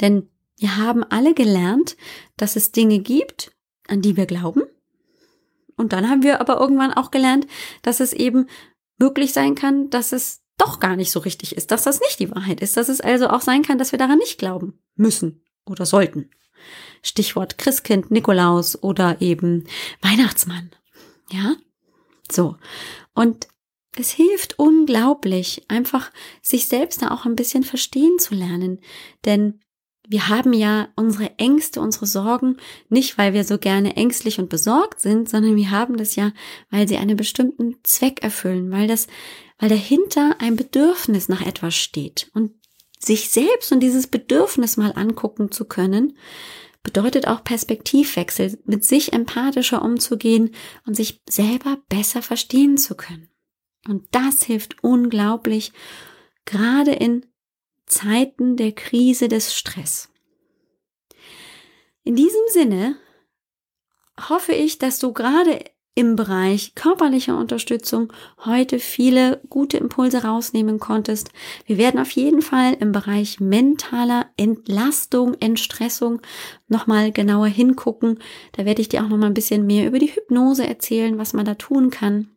Denn 0.00 0.28
wir 0.58 0.76
haben 0.76 1.04
alle 1.04 1.32
gelernt, 1.32 1.96
dass 2.36 2.56
es 2.56 2.72
Dinge 2.72 2.98
gibt, 2.98 3.52
an 3.88 4.02
die 4.02 4.16
wir 4.16 4.26
glauben 4.26 4.62
und 5.76 5.92
dann 5.92 6.08
haben 6.08 6.22
wir 6.22 6.40
aber 6.40 6.58
irgendwann 6.60 6.92
auch 6.92 7.10
gelernt, 7.10 7.46
dass 7.82 8.00
es 8.00 8.12
eben 8.12 8.46
möglich 8.98 9.32
sein 9.32 9.54
kann, 9.54 9.90
dass 9.90 10.12
es 10.12 10.42
doch 10.58 10.80
gar 10.80 10.96
nicht 10.96 11.10
so 11.10 11.20
richtig 11.20 11.54
ist, 11.54 11.70
dass 11.70 11.82
das 11.82 12.00
nicht 12.00 12.18
die 12.18 12.30
Wahrheit 12.30 12.60
ist, 12.60 12.76
dass 12.76 12.88
es 12.88 13.00
also 13.00 13.28
auch 13.28 13.42
sein 13.42 13.62
kann, 13.62 13.78
dass 13.78 13.92
wir 13.92 13.98
daran 13.98 14.18
nicht 14.18 14.38
glauben 14.38 14.82
müssen 14.94 15.44
oder 15.66 15.84
sollten. 15.84 16.30
Stichwort 17.02 17.58
Christkind, 17.58 18.10
Nikolaus 18.10 18.82
oder 18.82 19.20
eben 19.20 19.64
Weihnachtsmann. 20.00 20.70
Ja? 21.30 21.56
So. 22.30 22.56
Und 23.14 23.48
es 23.98 24.10
hilft 24.10 24.58
unglaublich, 24.58 25.64
einfach 25.68 26.10
sich 26.42 26.68
selbst 26.68 27.02
da 27.02 27.10
auch 27.10 27.26
ein 27.26 27.36
bisschen 27.36 27.62
verstehen 27.62 28.18
zu 28.18 28.34
lernen. 28.34 28.80
Denn 29.24 29.60
wir 30.08 30.28
haben 30.28 30.52
ja 30.52 30.88
unsere 30.96 31.38
Ängste, 31.38 31.80
unsere 31.80 32.06
Sorgen 32.06 32.56
nicht, 32.88 33.18
weil 33.18 33.32
wir 33.32 33.44
so 33.44 33.58
gerne 33.58 33.96
ängstlich 33.96 34.38
und 34.38 34.48
besorgt 34.48 35.00
sind, 35.00 35.28
sondern 35.28 35.56
wir 35.56 35.70
haben 35.70 35.96
das 35.96 36.16
ja, 36.16 36.32
weil 36.70 36.88
sie 36.88 36.96
einen 36.96 37.16
bestimmten 37.16 37.76
Zweck 37.82 38.22
erfüllen, 38.22 38.70
weil 38.70 38.88
das, 38.88 39.06
weil 39.58 39.68
dahinter 39.68 40.36
ein 40.38 40.56
Bedürfnis 40.56 41.28
nach 41.28 41.44
etwas 41.44 41.74
steht. 41.74 42.30
Und 42.34 42.52
sich 42.98 43.30
selbst 43.30 43.72
und 43.72 43.80
dieses 43.80 44.06
Bedürfnis 44.06 44.76
mal 44.76 44.92
angucken 44.94 45.50
zu 45.50 45.64
können, 45.64 46.16
bedeutet 46.82 47.26
auch 47.26 47.42
Perspektivwechsel, 47.42 48.58
mit 48.64 48.84
sich 48.84 49.12
empathischer 49.12 49.82
umzugehen 49.82 50.50
und 50.86 50.94
sich 50.94 51.20
selber 51.28 51.78
besser 51.88 52.22
verstehen 52.22 52.78
zu 52.78 52.94
können. 52.94 53.28
Und 53.88 54.06
das 54.12 54.44
hilft 54.44 54.82
unglaublich, 54.82 55.72
gerade 56.44 56.92
in 56.92 57.26
Zeiten 57.86 58.56
der 58.56 58.72
Krise 58.72 59.28
des 59.28 59.54
Stress. 59.54 60.10
In 62.04 62.14
diesem 62.14 62.42
Sinne 62.48 62.96
hoffe 64.28 64.52
ich, 64.52 64.78
dass 64.78 64.98
du 64.98 65.12
gerade 65.12 65.64
im 65.96 66.14
Bereich 66.14 66.74
körperlicher 66.74 67.38
Unterstützung 67.38 68.12
heute 68.44 68.78
viele 68.78 69.40
gute 69.48 69.78
Impulse 69.78 70.24
rausnehmen 70.24 70.78
konntest. 70.78 71.30
Wir 71.64 71.78
werden 71.78 71.98
auf 71.98 72.10
jeden 72.10 72.42
Fall 72.42 72.74
im 72.74 72.92
Bereich 72.92 73.40
mentaler 73.40 74.26
Entlastung, 74.36 75.34
Entstressung 75.40 76.20
nochmal 76.68 77.12
genauer 77.12 77.46
hingucken. 77.46 78.18
Da 78.52 78.66
werde 78.66 78.82
ich 78.82 78.90
dir 78.90 79.02
auch 79.02 79.08
nochmal 79.08 79.30
ein 79.30 79.34
bisschen 79.34 79.64
mehr 79.64 79.86
über 79.86 79.98
die 79.98 80.14
Hypnose 80.14 80.66
erzählen, 80.66 81.16
was 81.16 81.32
man 81.32 81.46
da 81.46 81.54
tun 81.54 81.88
kann 81.88 82.35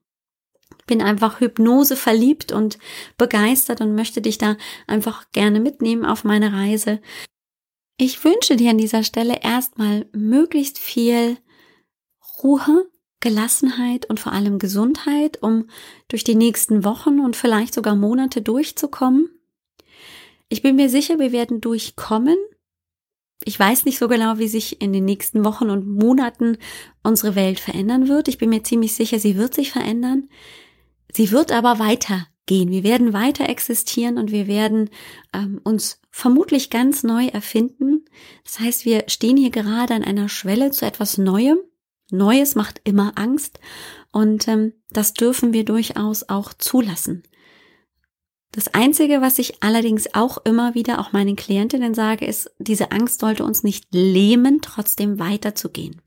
bin 0.89 1.01
einfach 1.03 1.39
Hypnose 1.39 1.95
verliebt 1.95 2.51
und 2.51 2.79
begeistert 3.17 3.79
und 3.79 3.93
möchte 3.93 4.21
dich 4.21 4.39
da 4.39 4.57
einfach 4.87 5.31
gerne 5.31 5.59
mitnehmen 5.59 6.03
auf 6.03 6.23
meine 6.23 6.51
Reise. 6.51 6.99
Ich 7.97 8.23
wünsche 8.23 8.55
dir 8.55 8.71
an 8.71 8.79
dieser 8.79 9.03
Stelle 9.03 9.39
erstmal 9.43 10.07
möglichst 10.13 10.79
viel 10.79 11.37
Ruhe, 12.41 12.89
Gelassenheit 13.19 14.09
und 14.09 14.19
vor 14.19 14.31
allem 14.31 14.57
Gesundheit, 14.57 15.43
um 15.43 15.67
durch 16.07 16.23
die 16.23 16.35
nächsten 16.35 16.83
Wochen 16.83 17.19
und 17.19 17.35
vielleicht 17.35 17.75
sogar 17.75 17.95
Monate 17.95 18.41
durchzukommen. 18.41 19.29
Ich 20.47 20.63
bin 20.63 20.75
mir 20.75 20.89
sicher, 20.89 21.19
wir 21.19 21.31
werden 21.31 21.61
durchkommen. 21.61 22.37
Ich 23.45 23.59
weiß 23.59 23.85
nicht 23.85 23.99
so 23.99 24.07
genau, 24.07 24.39
wie 24.39 24.47
sich 24.47 24.81
in 24.81 24.91
den 24.91 25.05
nächsten 25.05 25.45
Wochen 25.45 25.69
und 25.69 25.87
Monaten 25.87 26.57
unsere 27.03 27.35
Welt 27.35 27.59
verändern 27.59 28.07
wird. 28.07 28.27
Ich 28.27 28.39
bin 28.39 28.49
mir 28.49 28.63
ziemlich 28.63 28.93
sicher, 28.95 29.19
sie 29.19 29.37
wird 29.37 29.53
sich 29.53 29.71
verändern. 29.71 30.29
Sie 31.11 31.31
wird 31.31 31.51
aber 31.51 31.79
weitergehen. 31.79 32.71
Wir 32.71 32.83
werden 32.83 33.13
weiter 33.13 33.49
existieren 33.49 34.17
und 34.17 34.31
wir 34.31 34.47
werden 34.47 34.89
ähm, 35.33 35.59
uns 35.63 36.01
vermutlich 36.11 36.69
ganz 36.69 37.03
neu 37.03 37.27
erfinden. 37.27 38.05
Das 38.43 38.59
heißt, 38.59 38.85
wir 38.85 39.03
stehen 39.07 39.37
hier 39.37 39.51
gerade 39.51 39.93
an 39.93 40.03
einer 40.03 40.29
Schwelle 40.29 40.71
zu 40.71 40.85
etwas 40.85 41.17
Neuem. 41.17 41.57
Neues 42.11 42.55
macht 42.55 42.81
immer 42.83 43.13
Angst 43.15 43.59
und 44.11 44.47
ähm, 44.47 44.73
das 44.89 45.13
dürfen 45.13 45.53
wir 45.53 45.63
durchaus 45.65 46.27
auch 46.27 46.53
zulassen. 46.53 47.23
Das 48.51 48.73
Einzige, 48.73 49.21
was 49.21 49.37
ich 49.37 49.61
allerdings 49.61 50.15
auch 50.15 50.39
immer 50.43 50.73
wieder 50.73 50.99
auch 50.99 51.11
meinen 51.11 51.35
Klientinnen 51.35 51.93
sage, 51.93 52.25
ist, 52.25 52.51
diese 52.57 52.91
Angst 52.91 53.19
sollte 53.19 53.43
uns 53.43 53.61
nicht 53.61 53.85
lähmen, 53.91 54.61
trotzdem 54.61 55.19
weiterzugehen. 55.19 56.01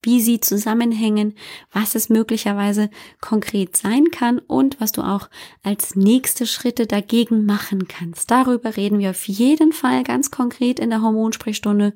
wie 0.04 0.20
sie 0.22 0.40
zusammenhängen, 0.40 1.36
was 1.72 1.96
es 1.96 2.10
möglicherweise 2.10 2.90
konkret 3.20 3.78
sein 3.78 4.06
kann 4.12 4.40
und 4.40 4.82
was 4.82 4.92
du 4.92 5.02
auch 5.02 5.30
als 5.64 5.96
nächste 5.96 6.48
Schritte 6.48 6.88
dagegen 6.88 7.46
machen 7.46 7.88
kannst. 7.88 8.32
Darüber 8.32 8.78
reden 8.78 9.00
wir 9.00 9.12
auf 9.12 9.28
jeden 9.28 9.74
Fall 9.74 10.04
ganz 10.04 10.32
konkret 10.32 10.80
in 10.80 10.90
der 10.90 11.02
Hormonsprechstunde. 11.02 11.94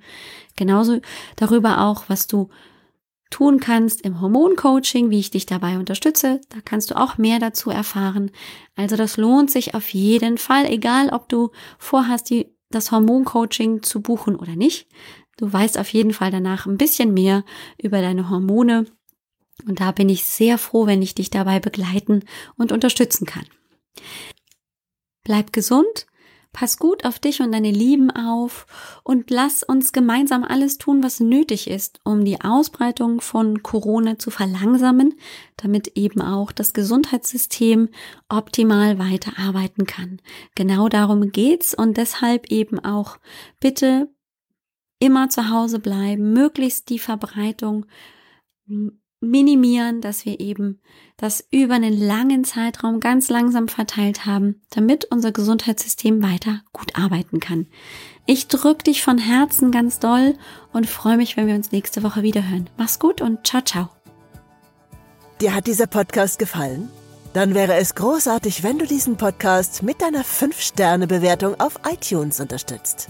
Genauso 0.56 0.99
darüber 1.36 1.82
auch, 1.82 2.06
was 2.08 2.28
du 2.28 2.49
tun 3.32 3.60
kannst 3.60 4.01
im 4.01 4.22
Hormoncoaching, 4.22 5.10
wie 5.10 5.20
ich 5.20 5.32
dich 5.32 5.45
dabei 5.45 5.78
unterstütze. 5.78 6.41
Da 6.49 6.58
kannst 6.64 6.91
du 6.91 6.95
auch 6.95 7.18
mehr 7.18 7.39
dazu 7.39 7.70
erfahren. 7.70 8.32
Also 8.76 8.95
das 8.95 9.18
lohnt 9.18 9.49
sich 9.49 9.74
auf 9.74 9.89
jeden 9.89 10.38
Fall, 10.38 10.66
egal 10.68 11.10
ob 11.10 11.28
du 11.28 11.51
vorhast, 11.80 12.30
die, 12.30 12.56
das 12.70 12.91
Hormoncoaching 12.91 13.82
zu 13.84 14.01
buchen 14.01 14.36
oder 14.36 14.56
nicht. 14.56 14.88
Du 15.38 15.51
weißt 15.51 15.77
auf 15.77 15.89
jeden 15.89 16.13
Fall 16.13 16.31
danach 16.31 16.65
ein 16.65 16.77
bisschen 16.77 17.13
mehr 17.13 17.43
über 17.81 18.01
deine 18.01 18.29
Hormone. 18.29 18.86
Und 19.67 19.79
da 19.79 19.91
bin 19.91 20.09
ich 20.09 20.25
sehr 20.25 20.57
froh, 20.57 20.86
wenn 20.86 21.01
ich 21.01 21.15
dich 21.15 21.29
dabei 21.29 21.59
begleiten 21.59 22.23
und 22.57 22.71
unterstützen 22.71 23.25
kann. 23.25 23.45
Bleib 25.23 25.53
gesund, 25.53 26.05
pass 26.55 26.77
gut 26.77 27.03
auf 27.03 27.19
dich 27.19 27.41
und 27.41 27.51
deine 27.51 27.71
Lieben 27.71 28.11
auf 28.11 28.65
und 29.03 29.29
lass 29.29 29.61
uns 29.61 29.91
gemeinsam 29.91 30.45
alles 30.45 30.77
tun, 30.77 31.03
was 31.03 31.19
nötig 31.19 31.69
ist, 31.69 31.99
um 32.05 32.23
die 32.23 32.39
Ausbreitung 32.39 33.19
von 33.19 33.61
Corona 33.61 34.17
zu 34.17 34.31
verlangsamen, 34.31 35.15
damit 35.57 35.97
eben 35.97 36.21
auch 36.21 36.53
das 36.53 36.73
Gesundheitssystem 36.73 37.89
optimal 38.29 38.99
weiterarbeiten 38.99 39.86
kann. 39.86 40.21
Genau 40.55 40.88
darum 40.88 41.31
geht's 41.31 41.73
und 41.73 41.97
deshalb 41.97 42.49
eben 42.51 42.79
auch 42.79 43.17
bitte 43.59 44.09
immer 45.06 45.30
zu 45.30 45.49
Hause 45.49 45.80
bleiben, 45.80 46.34
möglichst 46.34 46.89
die 46.89 46.99
Verbreitung 46.99 47.86
minimieren, 49.22 50.01
dass 50.01 50.26
wir 50.26 50.39
eben 50.39 50.82
das 51.18 51.47
über 51.51 51.76
einen 51.76 51.97
langen 51.97 52.43
Zeitraum 52.43 52.99
ganz 52.99 53.30
langsam 53.30 53.68
verteilt 53.68 54.26
haben, 54.26 54.62
damit 54.70 55.06
unser 55.06 55.32
Gesundheitssystem 55.32 56.22
weiter 56.22 56.62
gut 56.74 56.95
arbeiten 56.95 57.39
kann. 57.39 57.68
Ich 58.26 58.47
drücke 58.47 58.84
dich 58.84 59.03
von 59.03 59.18
Herzen 59.18 59.72
ganz 59.72 59.99
doll 59.99 60.36
und 60.74 60.88
freue 60.88 61.18
mich, 61.18 61.38
wenn 61.38 61.47
wir 61.47 61.56
uns 61.56 61.72
nächste 61.72 62.03
Woche 62.03 62.24
wieder 62.24 62.47
hören. 62.49 62.70
Mach's 62.78 62.99
gut 62.99 63.22
und 63.22 63.45
ciao, 63.45 63.62
ciao. 63.62 63.89
Dir 65.41 65.53
hat 65.53 65.68
dieser 65.68 65.88
Podcast 65.88 66.39
gefallen? 66.39 66.89
Dann 67.34 67.53
wäre 67.53 67.76
es 67.76 67.95
großartig, 67.95 68.64
wenn 68.64 68.80
du 68.80 68.86
diesen 68.86 69.18
Podcast 69.18 69.84
mit 69.84 70.01
deiner 70.01 70.24
5-Sterne-Bewertung 70.24 71.60
auf 71.60 71.82
iTunes 71.91 72.39
unterstützt. 72.39 73.10